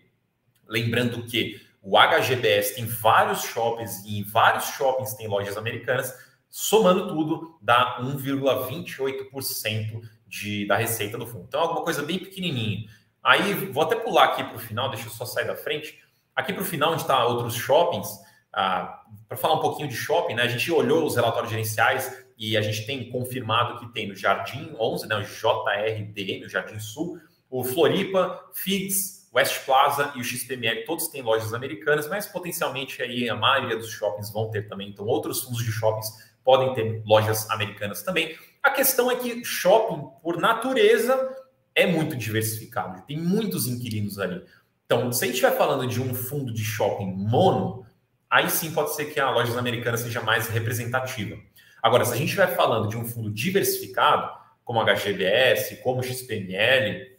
[0.68, 6.12] lembrando que o HGBS tem vários shoppings e em vários shoppings tem lojas americanas,
[6.50, 11.46] somando tudo, dá 1,28% de, da receita do fundo.
[11.48, 12.88] Então, alguma coisa bem pequenininha.
[13.24, 16.00] Aí, vou até pular aqui para o final, deixa eu só sair da frente.
[16.36, 18.08] Aqui para o final, onde está outros shoppings,
[18.54, 20.44] ah, para falar um pouquinho de shopping, né?
[20.44, 24.76] A gente olhou os relatórios gerenciais e a gente tem confirmado que tem no Jardim
[24.80, 30.86] 11, né, o JRDM, o Jardim Sul, o Floripa, FIGS, West Plaza e o XPML,
[30.86, 34.90] todos têm lojas americanas, mas potencialmente aí a maioria dos shoppings vão ter também.
[34.90, 36.10] Então, outros fundos de shoppings
[36.44, 38.38] podem ter lojas americanas também.
[38.66, 41.36] A questão é que shopping, por natureza,
[41.76, 44.44] é muito diversificado, tem muitos inquilinos ali.
[44.88, 47.86] Então, se a gente estiver falando de um fundo de shopping mono,
[48.28, 51.38] aí sim pode ser que a lojas americanas seja mais representativa.
[51.80, 54.32] Agora, se a gente estiver falando de um fundo diversificado,
[54.64, 57.16] como HGBS, como XPML,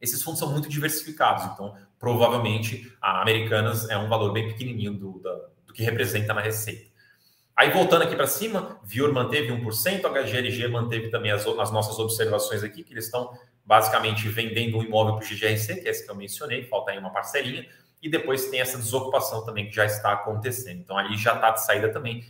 [0.00, 1.44] esses fundos são muito diversificados.
[1.52, 5.20] Então, provavelmente, a Americanas é um valor bem pequenininho do,
[5.66, 6.93] do que representa na receita.
[7.56, 11.98] Aí, voltando aqui para cima, Vior manteve 1%, a HGLG manteve também as, as nossas
[11.98, 13.32] observações aqui, que eles estão
[13.64, 16.98] basicamente vendendo um imóvel para o GGRC, que é esse que eu mencionei, falta aí
[16.98, 17.66] uma parcelinha,
[18.02, 20.80] e depois tem essa desocupação também que já está acontecendo.
[20.80, 22.24] Então, ali já está de saída também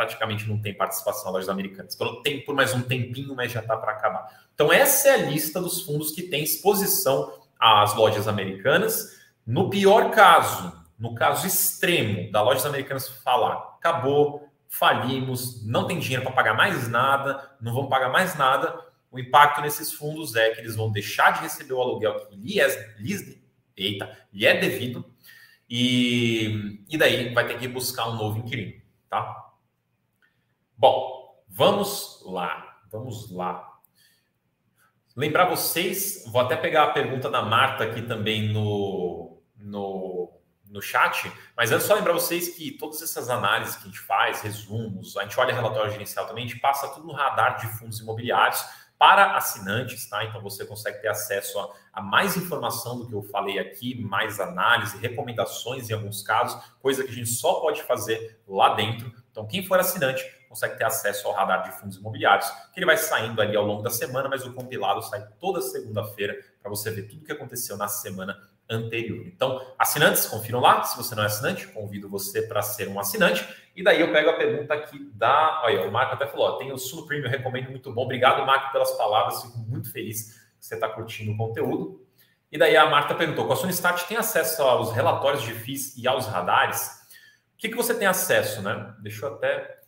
[0.00, 1.94] praticamente não tem participação lojas americanas.
[1.94, 4.46] Então, tem por mais um tempinho, mas já está para acabar.
[4.54, 9.20] Então, essa é a lista dos fundos que têm exposição às lojas americanas.
[9.46, 16.22] No pior caso, no caso extremo da lojas americanas falar, acabou, falimos, não tem dinheiro
[16.22, 20.60] para pagar mais nada, não vão pagar mais nada, o impacto nesses fundos é que
[20.60, 23.42] eles vão deixar de receber o aluguel que lhes, lhes,
[23.76, 25.04] eita, lhe é devido,
[25.68, 29.52] e, e daí vai ter que buscar um novo inquilino, tá?
[30.78, 33.68] Bom, vamos lá, vamos lá.
[35.16, 40.39] Lembrar vocês, vou até pegar a pergunta da Marta aqui também no, no,
[40.70, 44.40] no chat, mas antes só lembrar vocês que todas essas análises que a gente faz,
[44.40, 47.98] resumos, a gente olha relatório gerencial também, a gente passa tudo no radar de fundos
[48.00, 48.64] imobiliários
[49.00, 50.22] para assinantes, tá?
[50.24, 54.38] Então você consegue ter acesso a, a, mais informação do que eu falei aqui, mais
[54.38, 59.10] análise, recomendações em alguns casos, coisa que a gente só pode fazer lá dentro.
[59.30, 62.98] Então, quem for assinante consegue ter acesso ao radar de fundos imobiliários, que ele vai
[62.98, 67.04] saindo ali ao longo da semana, mas o compilado sai toda segunda-feira para você ver
[67.04, 68.36] tudo o que aconteceu na semana
[68.70, 69.26] anterior.
[69.26, 70.82] Então, assinantes, confiram lá.
[70.84, 73.46] Se você não é assinante, convido você para ser um assinante.
[73.74, 75.62] E daí eu pego a pergunta aqui da.
[75.64, 78.04] Olha, o Marco até falou: ó, tem o Suno Premium, recomendo muito bom.
[78.04, 79.42] Obrigado, Marco, pelas palavras.
[79.42, 82.06] Fico muito feliz que você está curtindo o conteúdo.
[82.52, 86.06] E daí a Marta perguntou: com a Sunistat tem acesso aos relatórios de FIIs e
[86.06, 87.00] aos radares?
[87.54, 88.94] O que, que você tem acesso, né?
[89.02, 89.80] Deixa eu até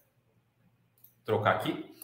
[1.25, 1.95] trocar aqui.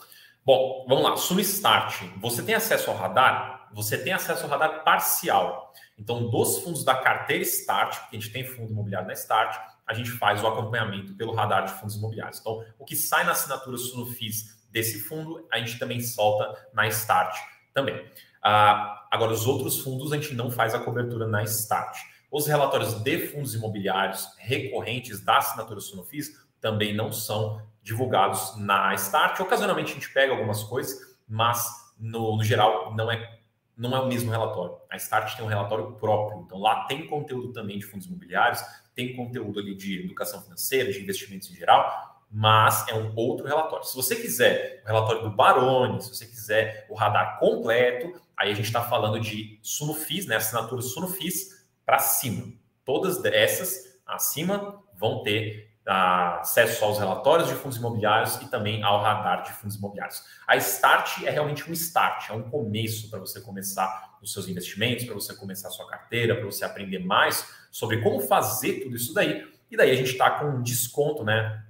[0.44, 1.16] Bom, vamos lá.
[1.16, 2.04] Sunstart.
[2.20, 3.57] Você tem acesso ao radar?
[3.72, 5.72] Você tem acesso ao radar parcial.
[5.98, 9.94] Então, dos fundos da carteira Start, porque a gente tem fundo imobiliário na Start, a
[9.94, 12.40] gente faz o acompanhamento pelo radar de fundos imobiliários.
[12.40, 17.36] Então, o que sai na assinatura Sunufis desse fundo, a gente também solta na Start
[17.72, 18.06] também.
[18.42, 21.98] Ah, agora, os outros fundos, a gente não faz a cobertura na Start.
[22.30, 29.40] Os relatórios de fundos imobiliários recorrentes da assinatura Sunufis também não são divulgados na Start.
[29.40, 31.66] Ocasionalmente a gente pega algumas coisas, mas
[31.98, 33.37] no, no geral não é
[33.78, 34.76] não é o mesmo relatório.
[34.90, 38.60] A Start tem um relatório próprio, então lá tem conteúdo também de fundos imobiliários,
[38.94, 43.86] tem conteúdo ali de educação financeira, de investimentos em geral, mas é um outro relatório.
[43.86, 48.54] Se você quiser o relatório do Baroni, se você quiser o radar completo, aí a
[48.54, 52.52] gente está falando de Sunufis, né, assinatura Sunufis para cima.
[52.84, 59.42] Todas essas acima vão ter acesso aos relatórios de fundos imobiliários e também ao radar
[59.42, 60.22] de fundos imobiliários.
[60.46, 65.04] A Start é realmente um start, é um começo para você começar os seus investimentos,
[65.04, 69.14] para você começar a sua carteira, para você aprender mais sobre como fazer tudo isso
[69.14, 69.46] daí.
[69.70, 71.64] E daí a gente está com um desconto, né,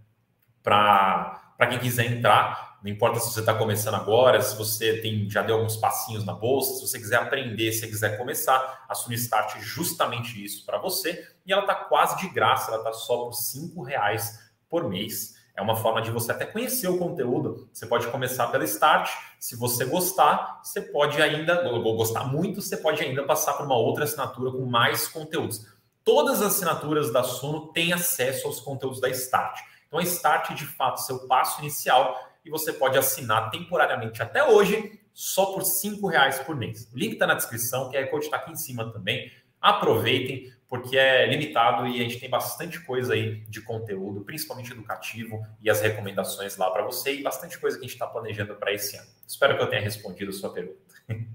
[0.63, 2.68] para quem quiser entrar.
[2.83, 6.33] Não importa se você está começando agora, se você tem já deu alguns passinhos na
[6.33, 10.79] bolsa, se você quiser aprender, se você quiser começar, a Sunistart é justamente isso para
[10.79, 11.27] você.
[11.45, 14.39] E ela está quase de graça, ela está só por cinco reais
[14.69, 15.37] por mês.
[15.57, 17.69] É uma forma de você até conhecer o conteúdo.
[17.73, 19.11] Você pode começar pela Start.
[19.41, 23.77] Se você gostar, você pode ainda, ou gostar muito, você pode ainda passar por uma
[23.77, 25.67] outra assinatura com mais conteúdos.
[26.05, 29.59] Todas as assinaturas da Suno têm acesso aos conteúdos da Start.
[29.89, 35.01] Então, a Start, de fato, seu passo inicial e você pode assinar temporariamente até hoje,
[35.13, 36.91] só por R$ reais por mês.
[36.93, 39.31] O link está na descrição, o QR Code está aqui em cima também.
[39.61, 45.45] Aproveitem, porque é limitado e a gente tem bastante coisa aí de conteúdo, principalmente educativo,
[45.61, 48.73] e as recomendações lá para você, e bastante coisa que a gente está planejando para
[48.73, 49.09] esse ano.
[49.27, 50.95] Espero que eu tenha respondido a sua pergunta.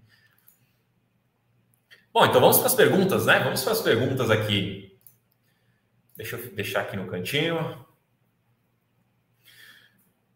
[2.14, 3.40] Bom, então vamos para as perguntas, né?
[3.40, 5.00] Vamos para as perguntas aqui.
[6.16, 7.84] Deixa eu deixar aqui no cantinho.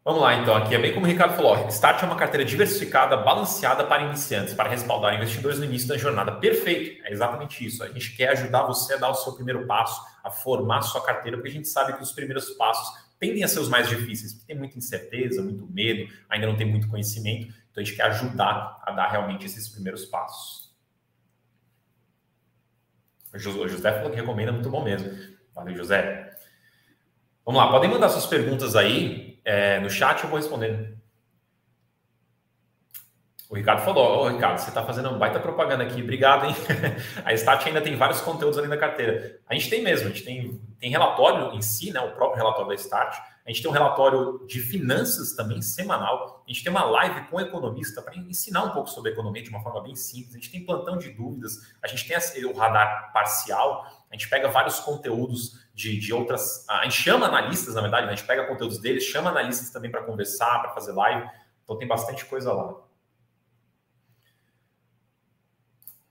[0.08, 0.56] Vamos lá, então.
[0.56, 4.54] Aqui é bem como o Ricardo falou: Start é uma carteira diversificada, balanceada para iniciantes,
[4.54, 6.32] para respaldar investidores no início da jornada.
[6.32, 7.84] Perfeito, é exatamente isso.
[7.84, 11.04] A gente quer ajudar você a dar o seu primeiro passo, a formar a sua
[11.04, 14.32] carteira, porque a gente sabe que os primeiros passos tendem a ser os mais difíceis,
[14.32, 17.48] porque tem muita incerteza, muito medo, ainda não tem muito conhecimento.
[17.70, 20.74] Então a gente quer ajudar a dar realmente esses primeiros passos.
[23.34, 25.12] O José falou que recomenda, muito bom mesmo.
[25.54, 26.34] Valeu, José.
[27.46, 30.98] Vamos lá, podem mandar suas perguntas aí é, no chat, eu vou respondendo.
[33.50, 36.56] O Ricardo falou, ô Ricardo, você está fazendo uma baita propaganda aqui, obrigado, hein?
[37.24, 39.40] A Stat ainda tem vários conteúdos ali na carteira.
[39.48, 42.02] A gente tem mesmo, a gente tem, tem relatório em si, né?
[42.02, 43.18] O próprio relatório da Stat.
[43.46, 46.44] A gente tem um relatório de finanças também semanal.
[46.46, 49.64] A gente tem uma live com economista para ensinar um pouco sobre economia de uma
[49.64, 50.36] forma bem simples.
[50.36, 51.74] A gente tem plantão de dúvidas.
[51.82, 53.86] A gente tem o radar parcial.
[54.12, 56.68] A gente pega vários conteúdos de, de outras.
[56.70, 58.14] A gente chama analistas, na verdade, né?
[58.14, 61.28] a gente pega conteúdos deles, chama analistas também para conversar, para fazer live.
[61.64, 62.76] Então tem bastante coisa lá.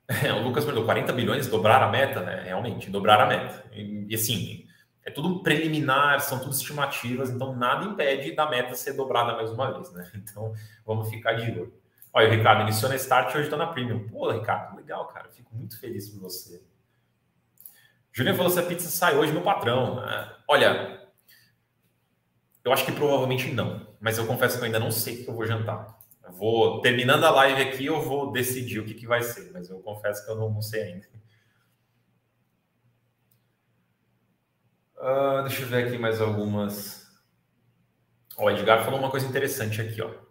[0.09, 2.42] É, o Lucas perguntou 40 bilhões, dobrar a meta, né?
[2.44, 3.64] Realmente, dobrar a meta.
[3.72, 4.66] E, e assim,
[5.04, 9.72] é tudo preliminar, são tudo estimativas, então nada impede da meta ser dobrada mais uma
[9.72, 10.11] vez, né?
[10.14, 10.52] Então
[10.85, 11.72] vamos ficar de olho.
[12.12, 14.09] Olha, o Ricardo iniciou na Start e hoje está na Premium.
[14.09, 15.28] Pô, Ricardo, legal, cara.
[15.28, 16.62] Fico muito feliz por você.
[18.16, 19.98] Juliano falou se a pizza sai hoje, meu patrão.
[19.98, 21.07] Ah, olha,
[22.64, 25.29] eu acho que provavelmente não, mas eu confesso que eu ainda não sei o que
[25.29, 25.98] eu vou jantar.
[26.24, 29.68] Eu vou terminando a live aqui, eu vou decidir o que, que vai ser, mas
[29.68, 31.07] eu confesso que eu não, não sei ainda.
[34.96, 37.07] Uh, deixa eu ver aqui mais algumas.
[38.38, 40.25] O Edgar falou uma coisa interessante aqui, ó.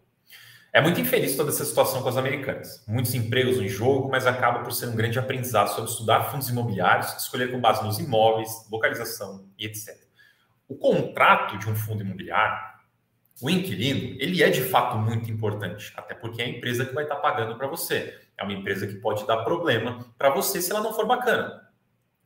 [0.76, 2.84] É muito infeliz toda essa situação com as americanas.
[2.86, 7.16] Muitos empregos em jogo, mas acaba por ser um grande aprendizado sobre estudar fundos imobiliários,
[7.16, 9.98] escolher com base nos imóveis, localização e etc.
[10.68, 12.62] O contrato de um fundo imobiliário,
[13.42, 17.06] o inquilino, ele é de fato muito importante, até porque é a empresa que vai
[17.06, 18.14] estar pagando para você.
[18.38, 21.70] É uma empresa que pode dar problema para você se ela não for bacana.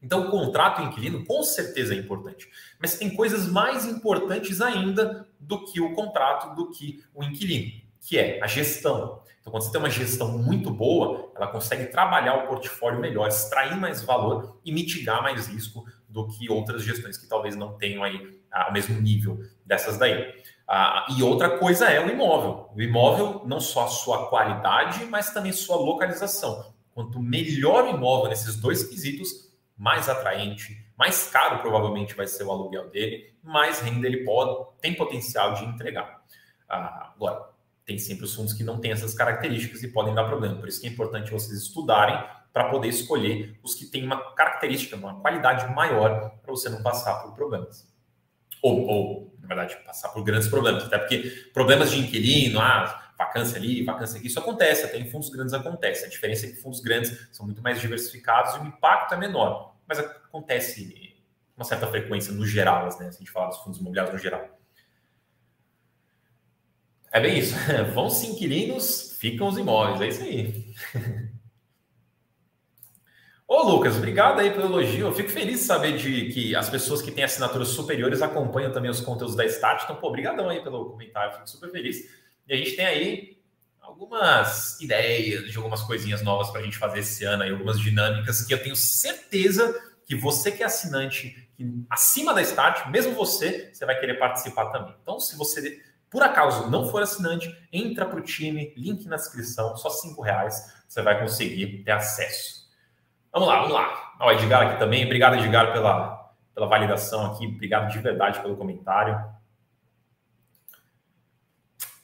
[0.02, 5.66] Então, o contrato inquilino com certeza é importante, mas tem coisas mais importantes ainda do
[5.66, 9.22] que o contrato, do que o inquilino, que é a gestão.
[9.40, 13.76] Então, quando você tem uma gestão muito boa, ela consegue trabalhar o portfólio melhor, extrair
[13.78, 18.40] mais valor e mitigar mais risco do que outras gestões que talvez não tenham aí
[18.52, 20.34] ah, o mesmo nível dessas daí.
[20.68, 22.70] Ah, e outra coisa é o imóvel.
[22.76, 26.74] O imóvel, não só a sua qualidade, mas também sua localização.
[26.94, 32.52] Quanto melhor o imóvel nesses dois quesitos, mais atraente, mais caro provavelmente vai ser o
[32.52, 36.22] aluguel dele, mais renda ele pode, tem potencial de entregar.
[36.68, 37.50] Ah, agora,
[37.90, 40.56] tem sempre os fundos que não têm essas características e podem dar problema.
[40.56, 42.24] Por isso que é importante vocês estudarem
[42.54, 47.22] para poder escolher os que têm uma característica, uma qualidade maior para você não passar
[47.22, 47.88] por problemas.
[48.62, 50.84] Ou, ou, na verdade, passar por grandes problemas.
[50.84, 55.30] Até porque problemas de inquilino, ah, vacância ali, vacância aqui, isso acontece, até em fundos
[55.30, 56.06] grandes acontece.
[56.06, 59.70] A diferença é que fundos grandes são muito mais diversificados e o impacto é menor
[59.90, 61.18] mas acontece
[61.58, 62.92] uma certa frequência no geral, né?
[63.12, 64.59] Se a gente falar dos fundos imobiliários no geral.
[67.12, 67.56] É bem isso.
[67.94, 70.02] Vão-se inquilinos, ficam os imóveis.
[70.02, 70.74] É isso aí.
[73.48, 75.08] Ô, Lucas, obrigado aí pelo elogio.
[75.08, 78.92] Eu fico feliz de saber de que as pessoas que têm assinaturas superiores acompanham também
[78.92, 79.84] os conteúdos da Stat.
[79.84, 81.34] Então, pô, obrigadão aí pelo comentário.
[81.34, 82.08] Fico super feliz.
[82.48, 83.40] E a gente tem aí
[83.82, 88.46] algumas ideias de algumas coisinhas novas para a gente fazer esse ano aí, algumas dinâmicas
[88.46, 93.72] que eu tenho certeza que você que é assinante, que acima da Start, mesmo você,
[93.74, 94.96] você vai querer participar também.
[95.02, 99.76] Então, se você por acaso não for assinante, entra para o time, link na descrição,
[99.78, 102.68] só cinco reais você vai conseguir ter acesso.
[103.32, 104.14] Vamos lá, vamos lá.
[104.20, 109.24] Ó, Edgar aqui também, obrigado Edgar pela, pela validação aqui, obrigado de verdade pelo comentário.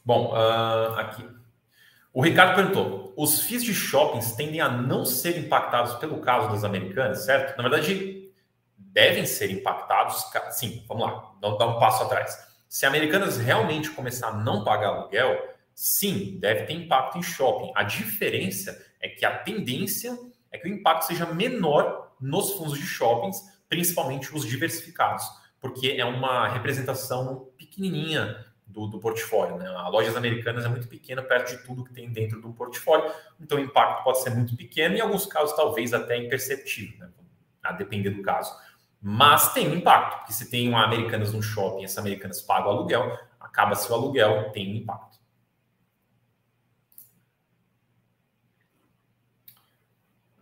[0.04, 1.28] Bom, uh, aqui.
[2.13, 6.63] O Ricardo perguntou: os FIIs de shoppings tendem a não ser impactados pelo caso das
[6.63, 7.58] americanas, certo?
[7.58, 8.32] Na verdade,
[8.78, 10.24] devem ser impactados.
[10.52, 12.44] Sim, vamos lá, vamos dar um passo atrás.
[12.76, 17.72] Se Americanas realmente começar a não pagar aluguel, sim, deve ter impacto em shopping.
[17.74, 20.20] A diferença é que a tendência
[20.52, 25.24] é que o impacto seja menor nos fundos de shoppings, principalmente os diversificados,
[25.62, 29.56] porque é uma representação pequenininha do, do portfólio.
[29.56, 29.69] Né?
[29.69, 33.10] A lojas americanas é muito pequena perto de tudo que tem dentro do portfólio,
[33.40, 37.10] então o impacto pode ser muito pequeno em alguns casos talvez até imperceptível, né?
[37.63, 38.54] a depender do caso.
[39.08, 42.71] Mas tem um impacto, porque se tem uma Americanas no shopping essa Americanas paga o
[42.71, 45.19] aluguel, acaba-se o aluguel, tem um impacto.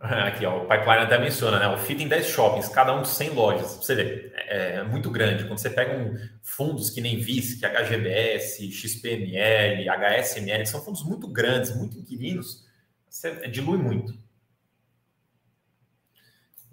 [0.00, 1.68] Aqui, ó, o pipeline até menciona, né?
[1.68, 3.76] O FIT em 10 shoppings, cada um 100 lojas.
[3.76, 5.44] Você vê, é, é muito grande.
[5.44, 11.28] Quando você pega um, fundos que nem VISC, HGBS, XPML, HSML, que são fundos muito
[11.28, 12.66] grandes, muito inquilinos,
[13.10, 14.23] você dilui muito.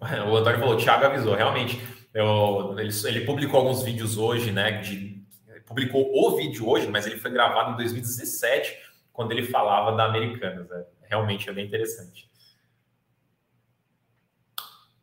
[0.28, 1.82] O Antônio falou, o Thiago avisou, realmente.
[2.14, 4.82] Eu, ele, ele publicou alguns vídeos hoje, né?
[4.82, 5.24] De,
[5.66, 8.78] publicou o vídeo hoje, mas ele foi gravado em 2017,
[9.14, 10.68] quando ele falava da Americanas.
[10.68, 10.84] Né?
[11.04, 12.30] Realmente é bem interessante.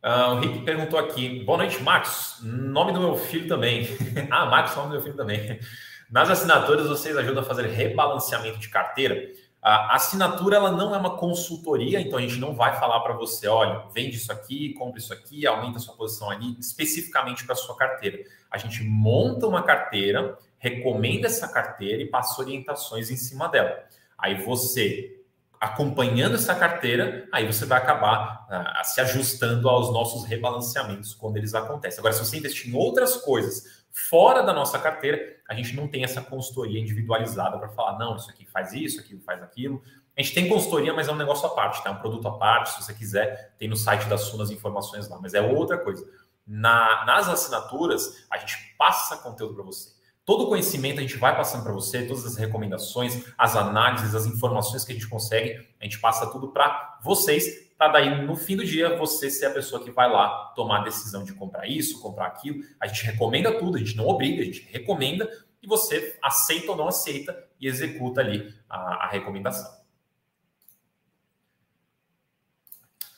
[0.03, 1.43] Uh, o Rick perguntou aqui.
[1.43, 2.37] Boa noite, Marcos.
[2.41, 3.87] Nome do meu filho também.
[4.29, 5.59] ah, Marcos, nome do meu filho também.
[6.09, 9.29] Nas assinaturas, vocês ajudam a fazer rebalanceamento de carteira?
[9.61, 13.45] A assinatura ela não é uma consultoria, então a gente não vai falar para você,
[13.47, 18.23] olha, vende isso aqui, compra isso aqui, aumenta sua posição ali, especificamente para sua carteira.
[18.49, 23.83] A gente monta uma carteira, recomenda essa carteira e passa orientações em cima dela.
[24.17, 25.19] Aí você
[25.59, 31.53] acompanhando essa carteira, aí você vai acabar uh, se ajustando aos nossos rebalanceamentos quando eles
[31.53, 31.99] acontecem.
[31.99, 36.03] Agora, se você investir em outras coisas fora da nossa carteira, a gente não tem
[36.03, 39.81] essa consultoria individualizada para falar, não, isso aqui faz isso, aquilo faz aquilo.
[40.17, 41.89] A gente tem consultoria, mas é um negócio à parte, tá?
[41.89, 42.71] É um produto à parte.
[42.71, 46.05] Se você quiser, tem no site da Sun as informações lá, mas é outra coisa.
[46.45, 49.91] Na, nas assinaturas, a gente passa conteúdo para você.
[50.25, 54.25] Todo o conhecimento a gente vai passando para você, todas as recomendações, as análises, as
[54.25, 58.57] informações que a gente consegue, a gente passa tudo para vocês, para daí no fim
[58.57, 62.01] do dia você ser a pessoa que vai lá tomar a decisão de comprar isso,
[62.01, 62.61] comprar aquilo.
[62.77, 65.29] A gente recomenda tudo, a gente não obriga, a gente recomenda
[65.63, 69.79] e você aceita ou não aceita e executa ali a, a recomendação.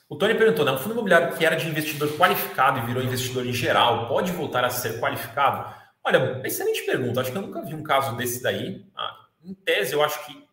[0.07, 0.73] O Tony perguntou, né?
[0.73, 4.63] Um fundo imobiliário que era de investidor qualificado e virou investidor em geral, pode voltar
[4.63, 5.73] a ser qualificado?
[6.03, 7.21] Olha, excelente pergunta.
[7.21, 8.85] Acho que eu nunca vi um caso desse daí.
[8.95, 10.47] Ah, em tese, eu acho que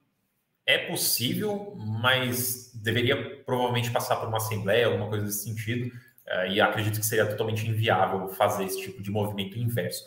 [0.64, 5.90] é possível, mas deveria provavelmente passar por uma assembleia, alguma coisa desse sentido.
[6.26, 10.04] Eh, e acredito que seria totalmente inviável fazer esse tipo de movimento inverso.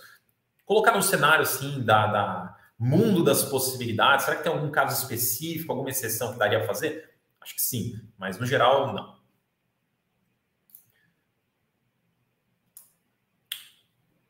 [0.65, 5.71] Colocar no cenário assim da, da mundo das possibilidades, será que tem algum caso específico,
[5.71, 7.11] alguma exceção que daria a fazer?
[7.39, 9.21] Acho que sim, mas no geral, não.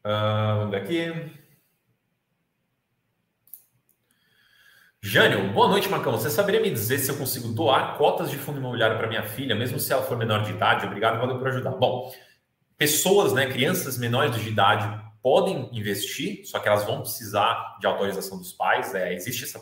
[0.04, 1.41] Uh, vamos ver aqui.
[5.04, 6.12] Jânio, boa noite, Marcão.
[6.12, 9.56] Você saberia me dizer se eu consigo doar cotas de fundo imobiliário para minha filha,
[9.56, 10.86] mesmo se ela for menor de idade?
[10.86, 11.72] Obrigado, valeu por ajudar.
[11.72, 12.14] Bom,
[12.78, 18.38] pessoas, né, crianças menores de idade podem investir, só que elas vão precisar de autorização
[18.38, 18.94] dos pais.
[18.94, 19.60] É, existe essa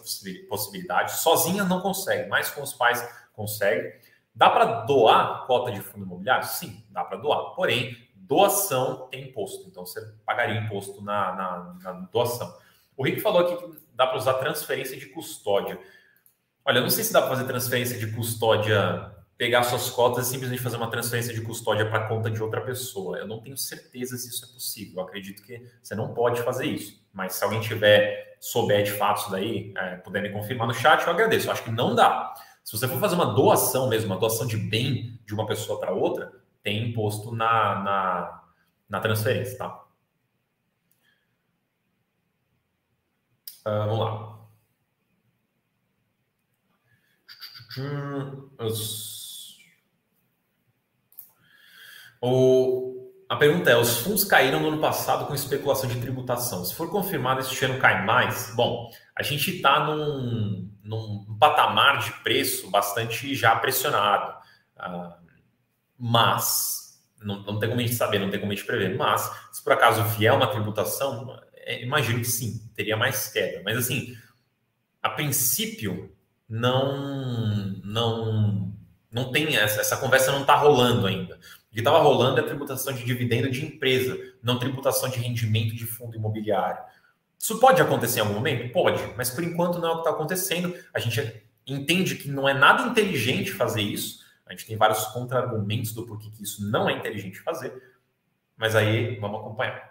[0.50, 1.14] possibilidade.
[1.14, 3.94] Sozinha não consegue, mas com os pais consegue.
[4.36, 6.46] Dá para doar cota de fundo imobiliário?
[6.46, 7.56] Sim, dá para doar.
[7.56, 9.70] Porém, doação tem imposto.
[9.70, 12.54] Então, você pagaria imposto na, na, na doação.
[12.98, 15.78] O Rick falou aqui que dá para usar transferência de custódia.
[16.66, 20.30] Olha, eu não sei se dá para fazer transferência de custódia, pegar suas cotas e
[20.30, 23.18] simplesmente fazer uma transferência de custódia para a conta de outra pessoa.
[23.18, 25.02] Eu não tenho certeza se isso é possível.
[25.02, 27.06] Eu acredito que você não pode fazer isso.
[27.12, 31.06] Mas se alguém tiver, souber de fato isso daí, é, puder me confirmar no chat,
[31.06, 31.48] eu agradeço.
[31.48, 32.34] Eu acho que não dá.
[32.64, 35.92] Se você for fazer uma doação mesmo, uma doação de bem de uma pessoa para
[35.92, 36.32] outra,
[36.64, 38.44] tem imposto na, na,
[38.88, 39.89] na transferência, tá?
[43.66, 44.40] Uh, vamos lá.
[52.22, 53.12] O...
[53.30, 56.66] A pergunta é: os fundos caíram no ano passado com especulação de tributação.
[56.66, 58.54] Se for confirmado, este ano cai mais?
[58.56, 64.34] Bom, a gente está num, num patamar de preço bastante já pressionado.
[64.78, 65.14] Uh,
[65.98, 69.30] mas, não, não tem como a gente saber, não tem como a gente prever, mas,
[69.52, 71.38] se por acaso vier uma tributação,
[71.70, 73.62] é, imagino que sim, teria mais queda.
[73.64, 74.18] Mas, assim,
[75.04, 76.12] a princípio,
[76.50, 78.74] não, não,
[79.12, 81.36] não tem essa, essa conversa não está rolando ainda.
[81.36, 85.76] O que estava rolando é a tributação de dividendo de empresa, não tributação de rendimento
[85.76, 86.82] de fundo imobiliário.
[87.38, 88.74] Isso pode acontecer em algum momento?
[88.74, 90.76] Pode, mas por enquanto não é o que está acontecendo.
[90.92, 95.94] A gente entende que não é nada inteligente fazer isso, a gente tem vários contra-argumentos
[95.94, 97.72] do porquê que isso não é inteligente fazer,
[98.58, 99.89] mas aí vamos acompanhar.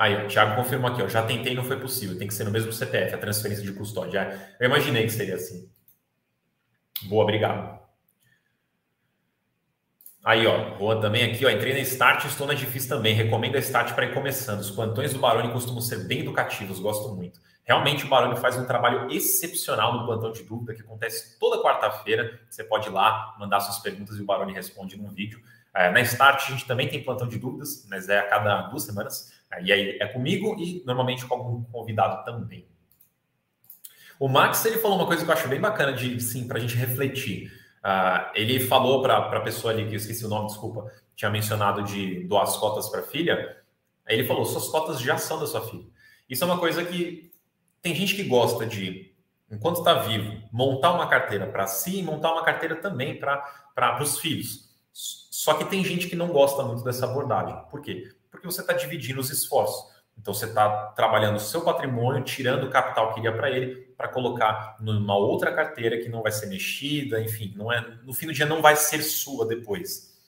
[0.00, 2.50] Aí, o Thiago confirmou aqui, ó, já tentei não foi possível, tem que ser no
[2.50, 4.50] mesmo CPF, a transferência de custódia.
[4.58, 5.70] Eu imaginei que seria assim.
[7.02, 7.78] Boa, obrigado.
[10.24, 13.14] Aí, ó, Juan também aqui, ó, entrei na Start, estou na difícil também.
[13.14, 14.60] Recomendo a Start para ir começando.
[14.60, 17.38] Os plantões do Baroni costumam ser bem educativos, gosto muito.
[17.62, 22.40] Realmente o Baroni faz um trabalho excepcional no plantão de dúvida, que acontece toda quarta-feira.
[22.48, 25.42] Você pode ir lá, mandar suas perguntas e o Baroni responde num vídeo.
[25.74, 28.84] É, na Start, a gente também tem plantão de dúvidas, mas é a cada duas
[28.84, 29.39] semanas.
[29.62, 32.66] E aí é comigo e normalmente com algum convidado também.
[34.18, 36.60] O Max ele falou uma coisa que eu acho bem bacana de sim para a
[36.60, 37.50] gente refletir.
[37.80, 41.82] Uh, ele falou para a pessoa ali, que eu esqueci o nome, desculpa, tinha mencionado
[41.82, 43.56] de doar as cotas para a filha.
[44.06, 45.86] Aí ele falou: suas cotas já são da sua filha.
[46.28, 47.32] Isso é uma coisa que
[47.80, 49.14] tem gente que gosta de,
[49.50, 54.18] enquanto está vivo, montar uma carteira para si e montar uma carteira também para os
[54.18, 54.68] filhos.
[54.92, 57.56] Só que tem gente que não gosta muito dessa abordagem.
[57.70, 58.10] Por quê?
[58.30, 59.90] Porque você está dividindo os esforços.
[60.16, 64.08] Então você está trabalhando o seu patrimônio, tirando o capital que iria para ele, para
[64.08, 68.32] colocar numa outra carteira que não vai ser mexida, enfim, não é, no fim do
[68.32, 70.18] dia não vai ser sua depois.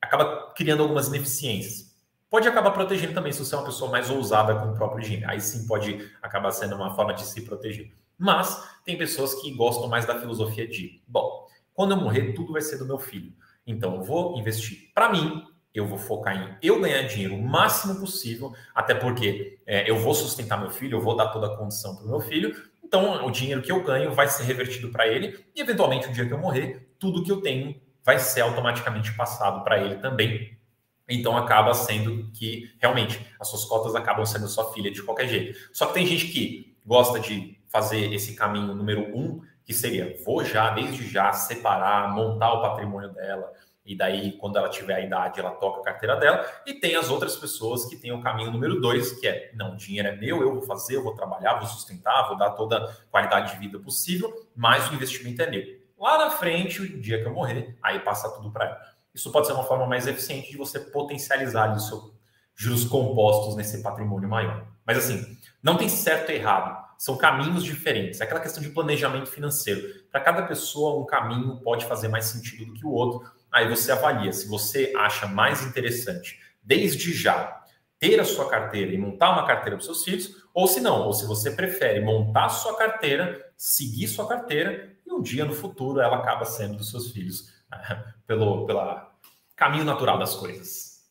[0.00, 1.96] Acaba criando algumas ineficiências.
[2.30, 5.28] Pode acabar protegendo também se você é uma pessoa mais ousada com o próprio dinheiro.
[5.28, 7.92] Aí sim pode acabar sendo uma forma de se proteger.
[8.16, 12.60] Mas tem pessoas que gostam mais da filosofia de, bom, quando eu morrer, tudo vai
[12.60, 13.32] ser do meu filho.
[13.66, 15.46] Então eu vou investir para mim,
[15.78, 20.14] eu vou focar em eu ganhar dinheiro o máximo possível, até porque é, eu vou
[20.14, 23.30] sustentar meu filho, eu vou dar toda a condição para o meu filho, então o
[23.30, 26.38] dinheiro que eu ganho vai ser revertido para ele, e eventualmente o dia que eu
[26.38, 30.56] morrer, tudo que eu tenho vai ser automaticamente passado para ele também.
[31.08, 35.58] Então acaba sendo que realmente as suas cotas acabam sendo sua filha de qualquer jeito.
[35.72, 40.42] Só que tem gente que gosta de fazer esse caminho número um, que seria vou
[40.44, 43.52] já, desde já, separar, montar o patrimônio dela,
[43.88, 46.46] e daí, quando ela tiver a idade, ela toca a carteira dela.
[46.66, 49.76] E tem as outras pessoas que têm o caminho número dois, que é: não, o
[49.76, 52.92] dinheiro é meu, eu vou fazer, eu vou trabalhar, vou sustentar, vou dar toda a
[53.10, 55.64] qualidade de vida possível, mas o investimento é meu.
[55.98, 58.78] Lá na frente, o dia que eu morrer, aí passa tudo para ela.
[59.14, 62.12] Isso pode ser uma forma mais eficiente de você potencializar os seus
[62.54, 64.66] juros compostos nesse patrimônio maior.
[64.84, 66.86] Mas assim, não tem certo e errado.
[66.98, 68.20] São caminhos diferentes.
[68.20, 69.80] É aquela questão de planejamento financeiro.
[70.10, 73.90] Para cada pessoa, um caminho pode fazer mais sentido do que o outro Aí você
[73.90, 77.60] avalia se você acha mais interessante, desde já,
[77.98, 81.12] ter a sua carteira e montar uma carteira para seus filhos, ou se não, ou
[81.12, 86.00] se você prefere montar a sua carteira, seguir sua carteira e um dia no futuro
[86.00, 87.52] ela acaba sendo dos seus filhos,
[88.28, 89.12] pelo pela
[89.56, 91.02] caminho natural das coisas.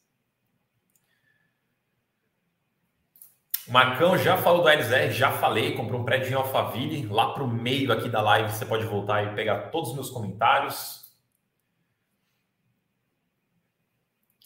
[3.67, 7.43] O Marcão já falou do LZR, já falei, comprou um prédio em Alphaville, lá para
[7.43, 11.06] o meio aqui da live, você pode voltar e pegar todos os meus comentários.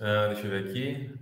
[0.01, 1.13] Uh, deixa eu ver aqui.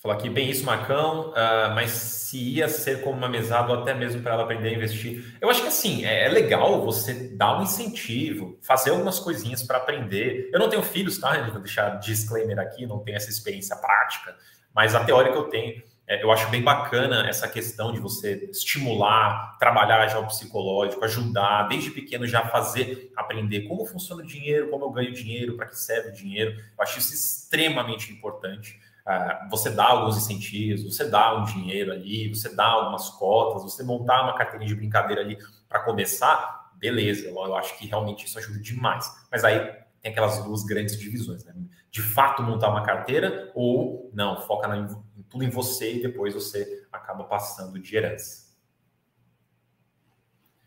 [0.00, 3.92] Falar aqui, bem isso, Macão, uh, mas se ia ser como uma mesada ou até
[3.92, 5.36] mesmo para ela aprender a investir.
[5.40, 9.78] Eu acho que assim, é, é legal você dar um incentivo, fazer algumas coisinhas para
[9.78, 10.48] aprender.
[10.52, 11.42] Eu não tenho filhos, tá?
[11.50, 14.36] Vou deixar disclaimer aqui, não tenho essa experiência prática,
[14.72, 15.82] mas a que eu tenho
[16.20, 21.92] eu acho bem bacana essa questão de você estimular, trabalhar já o psicológico, ajudar, desde
[21.92, 26.08] pequeno já fazer, aprender como funciona o dinheiro, como eu ganho dinheiro, para que serve
[26.08, 26.58] o dinheiro.
[26.58, 28.76] Eu acho isso extremamente importante.
[29.06, 33.84] Uh, você dá alguns incentivos, você dá um dinheiro ali, você dá algumas cotas, você
[33.84, 35.38] montar uma carteirinha de brincadeira ali
[35.68, 39.08] para começar, beleza, eu acho que realmente isso ajuda demais.
[39.30, 39.60] Mas aí
[40.02, 41.54] tem aquelas duas grandes divisões, né?
[41.90, 44.88] De fato montar uma carteira ou não, foca na
[45.30, 48.50] tudo em você e depois você acaba passando de herança.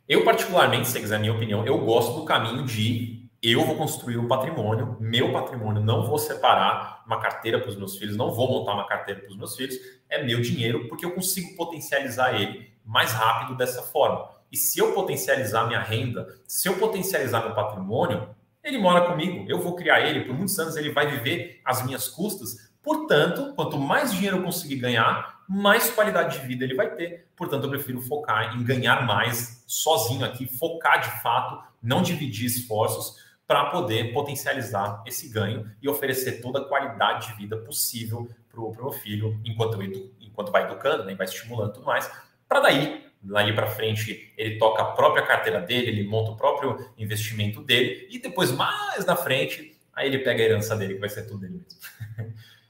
[0.08, 4.18] Eu, particularmente, se quiser a minha opinião, eu gosto do caminho de eu vou construir
[4.18, 8.50] um patrimônio, meu patrimônio, não vou separar uma carteira para os meus filhos, não vou
[8.50, 9.78] montar uma carteira para os meus filhos,
[10.10, 14.30] é meu dinheiro, porque eu consigo potencializar ele mais rápido dessa forma.
[14.50, 18.30] E se eu potencializar minha renda, se eu potencializar meu patrimônio,
[18.64, 22.08] ele mora comigo, eu vou criar ele, por muitos anos ele vai viver às minhas
[22.08, 27.28] custas, Portanto, quanto mais dinheiro eu conseguir ganhar, mais qualidade de vida ele vai ter.
[27.36, 33.24] Portanto, eu prefiro focar em ganhar mais sozinho aqui, focar de fato, não dividir esforços
[33.48, 38.76] para poder potencializar esse ganho e oferecer toda a qualidade de vida possível para o
[38.76, 42.10] meu filho, enquanto, eu, enquanto vai educando, né, vai estimulando tudo mais,
[42.48, 46.92] para daí, dali para frente, ele toca a própria carteira dele, ele monta o próprio
[46.98, 51.10] investimento dele, e depois, mais na frente, aí ele pega a herança dele, que vai
[51.10, 52.34] ser tudo dele mesmo.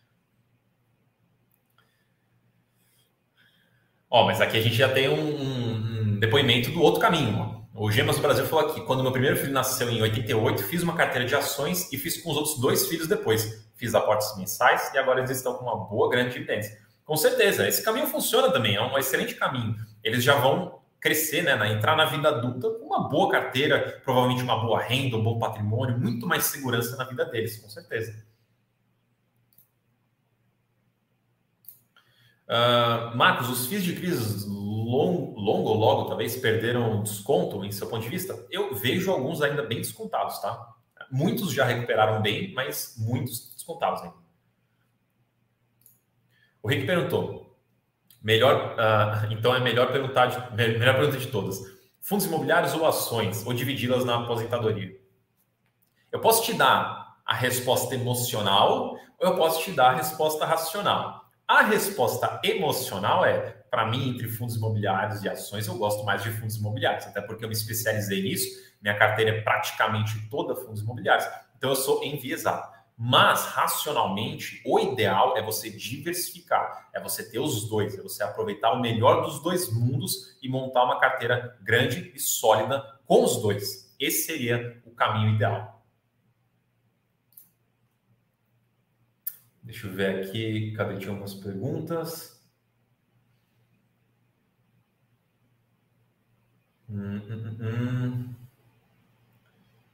[4.13, 7.65] Ó, mas aqui a gente já tem um, um depoimento do outro caminho.
[7.73, 10.93] O Gemas do Brasil falou aqui: quando meu primeiro filho nasceu em 88, fiz uma
[10.93, 13.67] carteira de ações e fiz com os outros dois filhos depois.
[13.75, 16.77] Fiz aportes mensais e agora eles estão com uma boa grande dividência.
[17.03, 19.75] Com certeza, esse caminho funciona também, é um excelente caminho.
[20.03, 24.61] Eles já vão crescer, né, entrar na vida adulta com uma boa carteira, provavelmente uma
[24.61, 28.13] boa renda, um bom patrimônio, muito mais segurança na vida deles, com certeza.
[32.53, 37.87] Uh, Marcos, os FIIs de crise longo, longo ou logo talvez perderam desconto em seu
[37.87, 38.45] ponto de vista?
[38.51, 40.75] Eu vejo alguns ainda bem descontados, tá?
[41.11, 44.15] Muitos já recuperaram bem, mas muitos descontados ainda.
[46.61, 47.57] O Rick perguntou:
[48.21, 51.59] Melhor, uh, então é melhor perguntar de, melhor pergunta de todas.
[51.99, 54.95] Fundos imobiliários ou ações, ou dividi-las na aposentadoria?
[56.11, 61.22] Eu posso te dar a resposta emocional ou eu posso te dar a resposta racional.
[61.47, 66.31] A resposta emocional é, para mim, entre fundos imobiliários e ações, eu gosto mais de
[66.31, 68.63] fundos imobiliários, até porque eu me especializei nisso.
[68.81, 71.27] Minha carteira é praticamente toda fundos imobiliários,
[71.57, 72.71] então eu sou enviesado.
[72.95, 78.71] Mas, racionalmente, o ideal é você diversificar, é você ter os dois, é você aproveitar
[78.71, 83.93] o melhor dos dois mundos e montar uma carteira grande e sólida com os dois.
[83.99, 85.72] Esse seria o caminho ideal.
[89.63, 90.97] Deixa eu ver aqui, cadê?
[90.97, 92.39] Tinha algumas perguntas.
[96.89, 97.57] Hum, hum, hum.
[97.61, 98.35] hum.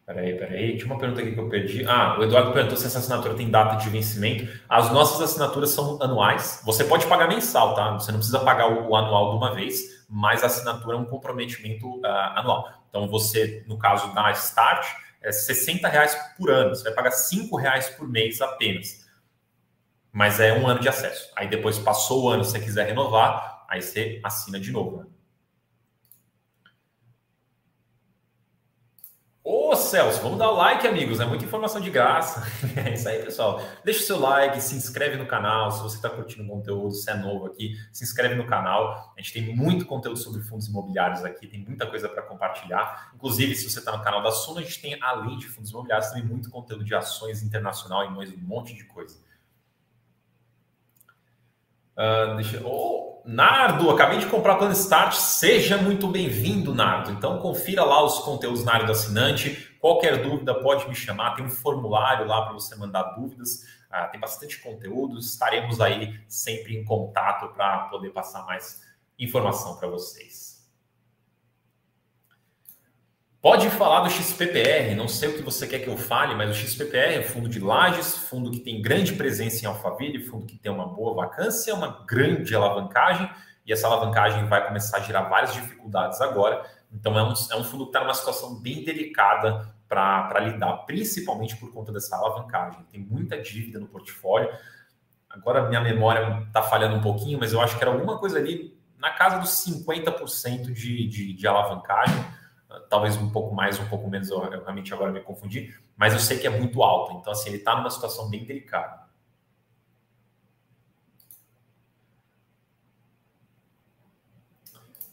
[0.09, 0.76] Peraí, peraí.
[0.76, 1.86] Tinha uma pergunta aqui que eu perdi.
[1.88, 4.51] Ah, o Eduardo perguntou se essa assinatura tem data de vencimento.
[4.67, 6.63] As nossas assinaturas são anuais.
[6.65, 7.93] Você pode pagar mensal, tá?
[7.93, 11.88] Você não precisa pagar o, anual de uma vez, mas a assinatura é um comprometimento
[11.99, 12.67] uh, anual.
[12.89, 14.84] Então, você, no caso da Start,
[15.22, 16.76] é 60 reais por ano.
[16.76, 18.99] Você vai pagar 5 reais por mês apenas.
[20.12, 21.32] Mas é um ano de acesso.
[21.36, 24.97] Aí depois passou o ano, se você quiser renovar, aí você assina de novo.
[24.97, 25.05] Né?
[29.51, 31.20] Ô Celso, vamos dar o like, amigos.
[31.20, 32.43] É muita informação de graça.
[32.86, 33.60] É isso aí, pessoal.
[33.84, 35.72] Deixa o seu like, se inscreve no canal.
[35.72, 39.12] Se você está curtindo o conteúdo, se é novo aqui, se inscreve no canal.
[39.18, 43.12] A gente tem muito conteúdo sobre fundos imobiliários aqui, tem muita coisa para compartilhar.
[43.16, 46.10] Inclusive, se você está no canal da Suno, a gente tem, além de fundos imobiliários,
[46.10, 49.18] também muito conteúdo de ações internacional e mais um monte de coisa.
[52.00, 52.62] Uh, deixa...
[52.64, 55.14] oh, Nardo, acabei de comprar plano Start.
[55.14, 57.12] Seja muito bem-vindo, Nardo.
[57.12, 59.76] Então, confira lá os conteúdos na área do assinante.
[59.82, 61.36] Qualquer dúvida pode me chamar.
[61.36, 63.66] Tem um formulário lá para você mandar dúvidas.
[63.91, 65.20] Uh, tem bastante conteúdo.
[65.20, 68.82] Estaremos aí sempre em contato para poder passar mais
[69.20, 70.49] informação para vocês.
[73.41, 76.53] Pode falar do XPPR, não sei o que você quer que eu fale, mas o
[76.53, 80.57] XPPR é um fundo de lajes, fundo que tem grande presença em Alphaville, fundo que
[80.57, 83.29] tem uma boa vacância, uma grande alavancagem,
[83.65, 86.69] e essa alavancagem vai começar a gerar várias dificuldades agora.
[86.91, 91.55] Então, é um, é um fundo que está numa situação bem delicada para lidar, principalmente
[91.55, 92.83] por conta dessa alavancagem.
[92.91, 94.49] Tem muita dívida no portfólio.
[95.29, 98.77] Agora, minha memória está falhando um pouquinho, mas eu acho que era alguma coisa ali
[98.97, 102.37] na casa dos 50% de, de, de alavancagem
[102.89, 106.20] talvez um pouco mais, um pouco menos, eu, eu realmente agora me confundi, mas eu
[106.20, 107.17] sei que é muito alto.
[107.17, 109.09] Então, assim, ele está numa situação bem delicada.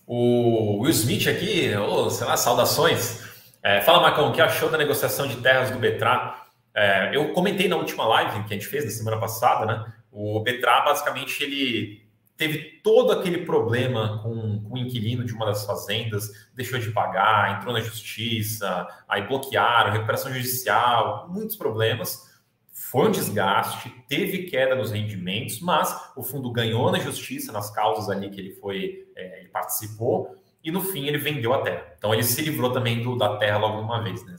[0.07, 3.25] O Will Smith aqui, oh, sei lá, saudações.
[3.63, 6.47] É, fala, Marcão, o que achou da negociação de terras do Betra?
[6.73, 9.93] É, eu comentei na última live que a gente fez na semana passada, né?
[10.13, 16.31] O Betra, basicamente, ele teve todo aquele problema com, o inquilino de uma das fazendas,
[16.55, 22.35] deixou de pagar, entrou na justiça, aí bloquearam, recuperação judicial, muitos problemas.
[22.73, 28.09] Foi um desgaste, teve queda nos rendimentos, mas o fundo ganhou na justiça, nas causas
[28.09, 31.95] ali que ele foi, é, ele participou, e no fim ele vendeu a terra.
[31.97, 34.37] Então ele se livrou também do, da terra logo de uma vez, né?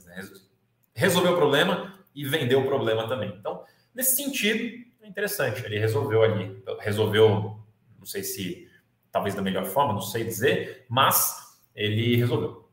[0.94, 3.34] Resolveu o problema e vendeu o problema também.
[3.38, 3.62] Então,
[3.94, 5.64] nesse sentido, é interessante.
[5.64, 7.58] Ele resolveu ali, resolveu
[7.98, 8.67] não sei se
[9.10, 12.68] talvez da melhor forma, não sei dizer, mas ele resolveu.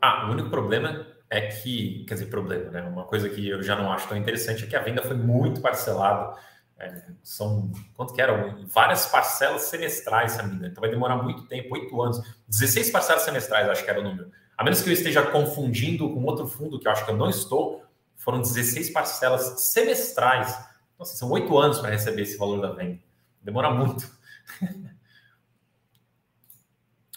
[0.00, 2.82] Ah, o único problema é que, quer dizer, problema, né?
[2.82, 5.60] Uma coisa que eu já não acho tão interessante é que a venda foi muito
[5.60, 6.36] parcelada.
[6.78, 8.66] É, são, quanto que eram?
[8.66, 10.66] Várias parcelas semestrais, engano.
[10.66, 12.20] Então vai demorar muito tempo, oito anos.
[12.48, 14.30] 16 parcelas semestrais, acho que era o número.
[14.56, 17.30] A menos que eu esteja confundindo com outro fundo, que eu acho que eu não
[17.30, 17.82] estou,
[18.16, 20.56] foram 16 parcelas semestrais
[20.98, 22.98] nossa, são oito anos para receber esse valor da venda.
[23.44, 24.10] Demora muito.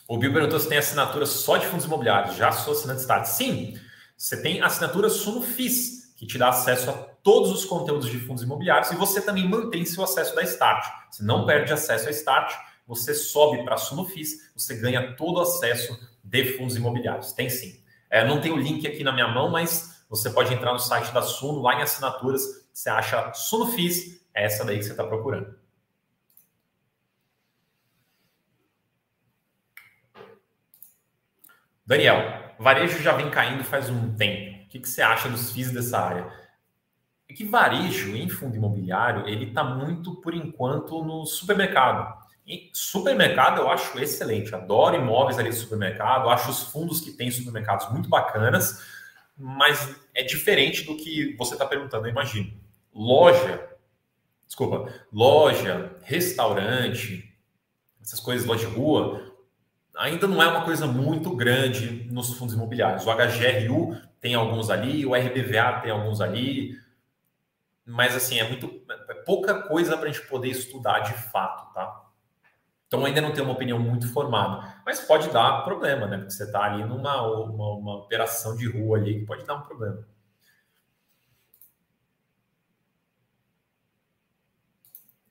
[0.08, 2.36] o Bill perguntou se tem assinatura só de fundos imobiliários.
[2.36, 3.26] Já sou assinante Start.
[3.26, 3.80] Sim,
[4.16, 8.92] você tem assinatura Sunofis, que te dá acesso a todos os conteúdos de fundos imobiliários
[8.92, 10.86] e você também mantém seu acesso da Start.
[11.10, 12.54] Você não perde acesso à Start,
[12.86, 17.32] você sobe para a Sunofis, você ganha todo o acesso de fundos imobiliários.
[17.32, 17.82] Tem sim.
[18.10, 21.14] É, não tem o link aqui na minha mão, mas você pode entrar no site
[21.14, 22.42] da Suno, lá em assinaturas,
[22.74, 25.67] você acha Sunofis, é essa daí que você está procurando.
[31.88, 34.66] Daniel, varejo já vem caindo faz um tempo.
[34.66, 36.30] O que, que você acha dos FIIs dessa área?
[37.30, 42.14] É que varejo em fundo imobiliário, ele está muito, por enquanto, no supermercado.
[42.46, 44.54] E supermercado eu acho excelente.
[44.54, 46.30] Adoro imóveis ali de supermercado.
[46.30, 48.86] Acho os fundos que tem supermercados muito bacanas.
[49.38, 52.52] Mas é diferente do que você está perguntando, eu imagino
[52.94, 53.66] loja,
[54.46, 57.34] desculpa, loja, restaurante,
[58.02, 59.37] essas coisas, loja de rua,
[59.98, 63.06] ainda não é uma coisa muito grande nos fundos imobiliários.
[63.06, 66.78] O HGRU tem alguns ali, o RBVA tem alguns ali,
[67.86, 72.06] mas assim, é muito é pouca coisa para a gente poder estudar de fato, tá?
[72.88, 76.18] Então ainda não tem uma opinião muito formada, mas pode dar problema, né?
[76.18, 79.62] Porque você está ali numa uma, uma operação de rua ali que pode dar um
[79.62, 80.08] problema.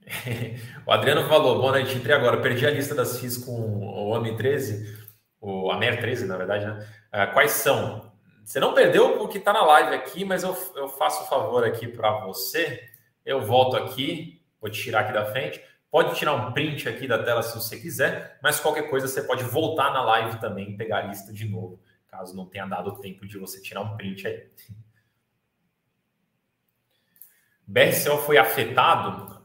[0.87, 4.37] o Adriano falou, boa noite, entrei agora, perdi a lista das FIIs com o AMI
[4.37, 5.07] 13,
[5.41, 6.87] o AMER 13, na verdade, né?
[7.13, 8.13] Uh, quais são?
[8.45, 11.89] Você não perdeu porque está na live aqui, mas eu, eu faço o favor aqui
[11.89, 12.89] para você.
[13.25, 15.61] Eu volto aqui, vou tirar aqui da frente.
[15.91, 19.43] Pode tirar um print aqui da tela se você quiser, mas qualquer coisa você pode
[19.45, 23.27] voltar na live também e pegar a lista de novo, caso não tenha dado tempo
[23.27, 24.49] de você tirar um print aí.
[27.67, 29.36] BRCO foi afetado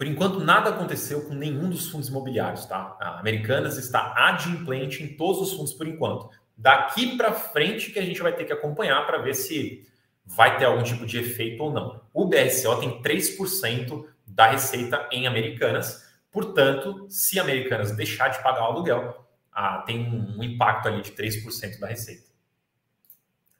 [0.00, 2.96] por enquanto, nada aconteceu com nenhum dos fundos imobiliários, tá?
[2.98, 6.30] A Americanas está adimplente em todos os fundos por enquanto.
[6.56, 9.86] Daqui para frente que a gente vai ter que acompanhar para ver se
[10.24, 12.00] vai ter algum tipo de efeito ou não.
[12.14, 18.72] O BRCO tem 3% da receita em Americanas, portanto, se Americanas deixar de pagar o
[18.72, 22.24] aluguel, ah, tem um impacto ali de 3% da receita.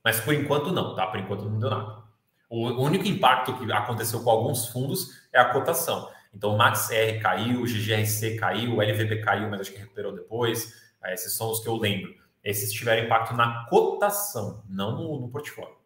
[0.03, 1.07] Mas por enquanto não, tá?
[1.07, 2.03] Por enquanto não deu nada.
[2.49, 6.09] O único impacto que aconteceu com alguns fundos é a cotação.
[6.33, 10.93] Então, o MaxR caiu, o GGRC caiu, o LVB caiu, mas acho que recuperou depois.
[11.03, 12.15] Ah, esses são os que eu lembro.
[12.43, 15.77] Esses tiveram impacto na cotação, não no, no portfólio.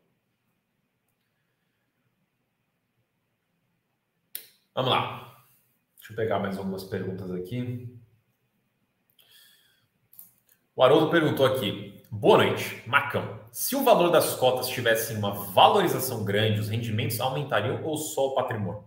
[4.75, 5.47] Vamos lá.
[5.99, 7.89] Deixa eu pegar mais algumas perguntas aqui.
[10.77, 12.03] O Haroldo perguntou aqui.
[12.11, 13.41] Boa noite, Macão.
[13.53, 18.35] Se o valor das cotas tivesse uma valorização grande, os rendimentos aumentariam ou só o
[18.35, 18.85] patrimônio?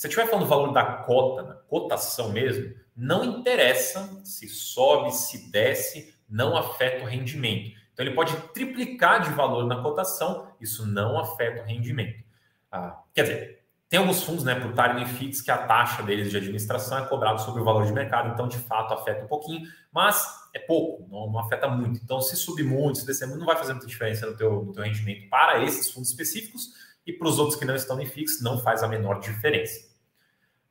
[0.00, 5.50] Se estiver falando do valor da cota, da cotação mesmo, não interessa se sobe, se
[5.52, 7.76] desce, não afeta o rendimento.
[7.92, 12.24] Então ele pode triplicar de valor na cotação, isso não afeta o rendimento.
[12.72, 16.36] Ah, quer dizer, tem alguns fundos, né, por timing fix, que a taxa deles de
[16.38, 20.26] administração é cobrada sobre o valor de mercado, então de fato afeta um pouquinho, mas
[20.54, 22.00] é pouco, não, não afeta muito.
[22.02, 24.72] Então, se subir muito, se descer muito, não vai fazer muita diferença no teu, no
[24.72, 26.70] teu rendimento para esses fundos específicos
[27.06, 29.89] e para os outros que não estão em fixo, não faz a menor diferença.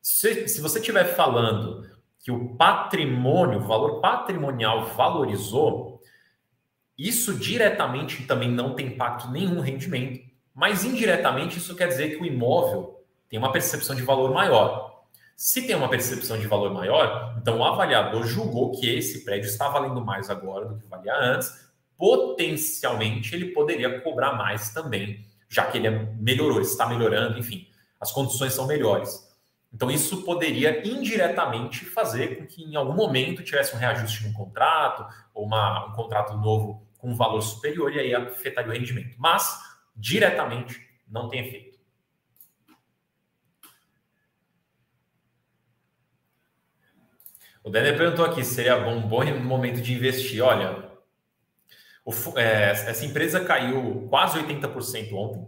[0.01, 1.87] Se, se você estiver falando
[2.19, 6.01] que o patrimônio, o valor patrimonial valorizou,
[6.97, 10.21] isso diretamente também não tem impacto nenhum rendimento,
[10.53, 15.03] mas indiretamente isso quer dizer que o imóvel tem uma percepção de valor maior.
[15.35, 19.69] Se tem uma percepção de valor maior, então o avaliador julgou que esse prédio está
[19.69, 25.77] valendo mais agora do que valia antes, potencialmente ele poderia cobrar mais também, já que
[25.77, 25.89] ele
[26.19, 27.67] melhorou, está melhorando, enfim,
[28.01, 29.28] as condições são melhores.
[29.71, 35.05] Então, isso poderia indiretamente fazer com que em algum momento tivesse um reajuste no contrato,
[35.33, 39.15] ou uma, um contrato novo com um valor superior, e aí afetaria o rendimento.
[39.19, 39.59] Mas,
[39.95, 41.79] diretamente, não tem efeito.
[47.63, 50.41] O Denner perguntou aqui: seria bom, um bom momento de investir?
[50.41, 50.89] Olha,
[52.03, 55.47] o, é, essa empresa caiu quase 80% ontem.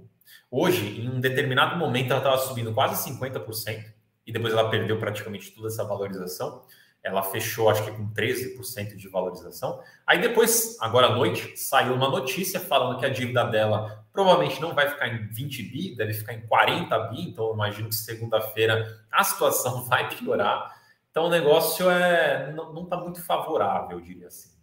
[0.50, 3.91] Hoje, em um determinado momento, ela estava subindo quase 50%
[4.26, 6.64] e depois ela perdeu praticamente toda essa valorização.
[7.04, 9.82] Ela fechou, acho que com 13% de valorização.
[10.06, 14.76] Aí depois, agora à noite, saiu uma notícia falando que a dívida dela provavelmente não
[14.76, 17.22] vai ficar em 20 bi, deve ficar em 40 bi.
[17.22, 20.80] Então, imagino que segunda-feira a situação vai piorar.
[21.10, 24.61] Então, o negócio é não está muito favorável, eu diria assim.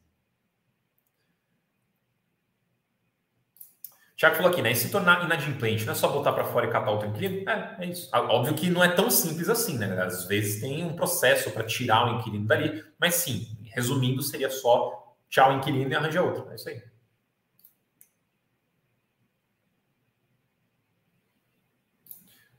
[4.19, 4.73] Tiago falou aqui, né?
[4.73, 7.49] E se tornar inadimplente, não é só botar para fora e catar outro inquilino?
[7.49, 8.09] É, é isso.
[8.13, 9.87] Ah, óbvio que não é tão simples assim, né?
[10.03, 15.15] Às vezes tem um processo para tirar o inquilino dali, mas sim, resumindo, seria só
[15.31, 16.51] tchau inquilino e arranjar outro.
[16.51, 16.83] É isso aí.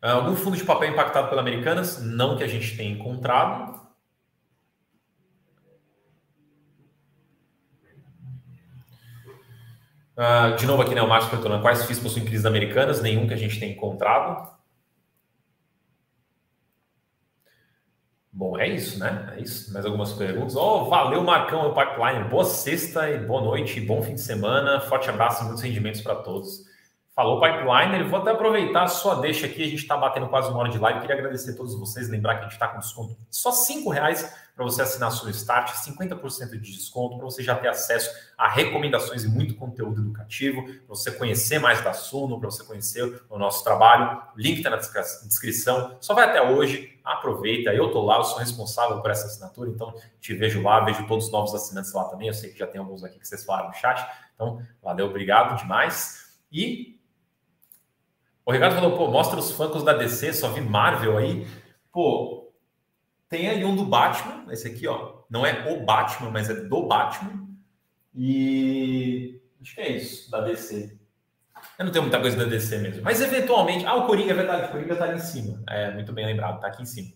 [0.02, 2.02] Ah, algum fundo de papel impactado pela Americanas?
[2.02, 3.79] Não que a gente tenha encontrado.
[10.20, 13.34] Uh, de novo aqui, né, o Márcio perguntando quais FIIs possuem crises americanas, nenhum que
[13.34, 14.50] a gente tem encontrado.
[18.30, 19.34] Bom, é isso, né?
[19.38, 19.72] É isso.
[19.72, 20.58] Mais algumas perguntas.
[20.58, 22.28] Oh, valeu, Marcão, o pipeline.
[22.30, 24.82] Boa sexta e boa noite, bom fim de semana.
[24.82, 26.66] Forte abraço muitos rendimentos para todos.
[27.16, 28.04] Falou, pipeline.
[28.04, 29.64] Vou até aproveitar sua deixa aqui.
[29.64, 31.00] A gente está batendo quase uma hora de live.
[31.00, 32.10] Queria agradecer a todos vocês.
[32.10, 35.72] Lembrar que a gente está com desconto só cinco reais para você assinar Suno Start,
[35.72, 40.86] 50% de desconto, para você já ter acesso a recomendações e muito conteúdo educativo, para
[40.86, 44.22] você conhecer mais da Suno, para você conhecer o nosso trabalho.
[44.36, 45.96] O link está na descrição.
[46.02, 47.70] Só vai até hoje, aproveita.
[47.70, 51.28] Eu estou lá, eu sou responsável por essa assinatura, então te vejo lá, vejo todos
[51.28, 52.28] os novos assinantes lá também.
[52.28, 54.06] Eu sei que já tem alguns aqui que vocês falaram no chat.
[54.36, 56.38] Então, valeu, obrigado demais.
[56.52, 57.00] E
[58.46, 61.48] o Ricardo falou, pô, mostra os funkos da DC, só vi Marvel aí.
[61.94, 62.39] Pô,
[63.30, 65.20] tem aí um do Batman, esse aqui, ó.
[65.30, 67.48] Não é o Batman, mas é do Batman.
[68.16, 70.98] E acho que é isso, da DC.
[71.78, 73.04] Eu não tenho muita coisa da DC mesmo.
[73.04, 73.86] Mas eventualmente.
[73.86, 75.62] Ah, o Coringa, é verdade, o Coringa tá ali em cima.
[75.70, 77.14] É, muito bem lembrado, tá aqui em cima.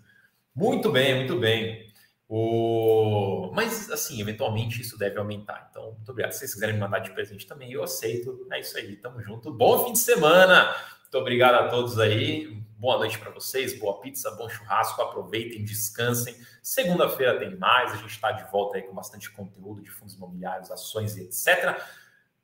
[0.56, 1.92] Muito bem, muito bem.
[2.30, 3.52] O...
[3.54, 5.68] Mas, assim, eventualmente isso deve aumentar.
[5.70, 6.32] Então, muito obrigado.
[6.32, 8.48] Se vocês quiserem me mandar de presente também, eu aceito.
[8.52, 9.52] É isso aí, tamo junto.
[9.52, 10.76] Bom fim de semana.
[11.02, 12.62] Muito obrigado a todos aí.
[12.84, 15.02] Boa noite para vocês, boa pizza, bom churrasco.
[15.02, 16.36] Aproveitem, descansem.
[16.62, 17.94] Segunda-feira tem mais.
[17.94, 21.82] A gente está de volta aí com bastante conteúdo de fundos imobiliários, ações e etc.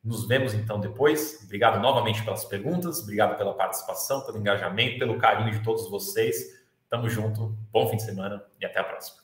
[0.02, 1.42] Nos vemos então depois.
[1.44, 6.58] Obrigado novamente pelas perguntas, obrigado pela participação, pelo engajamento, pelo carinho de todos vocês.
[6.90, 9.19] Tamo junto, bom fim de semana e até a próxima.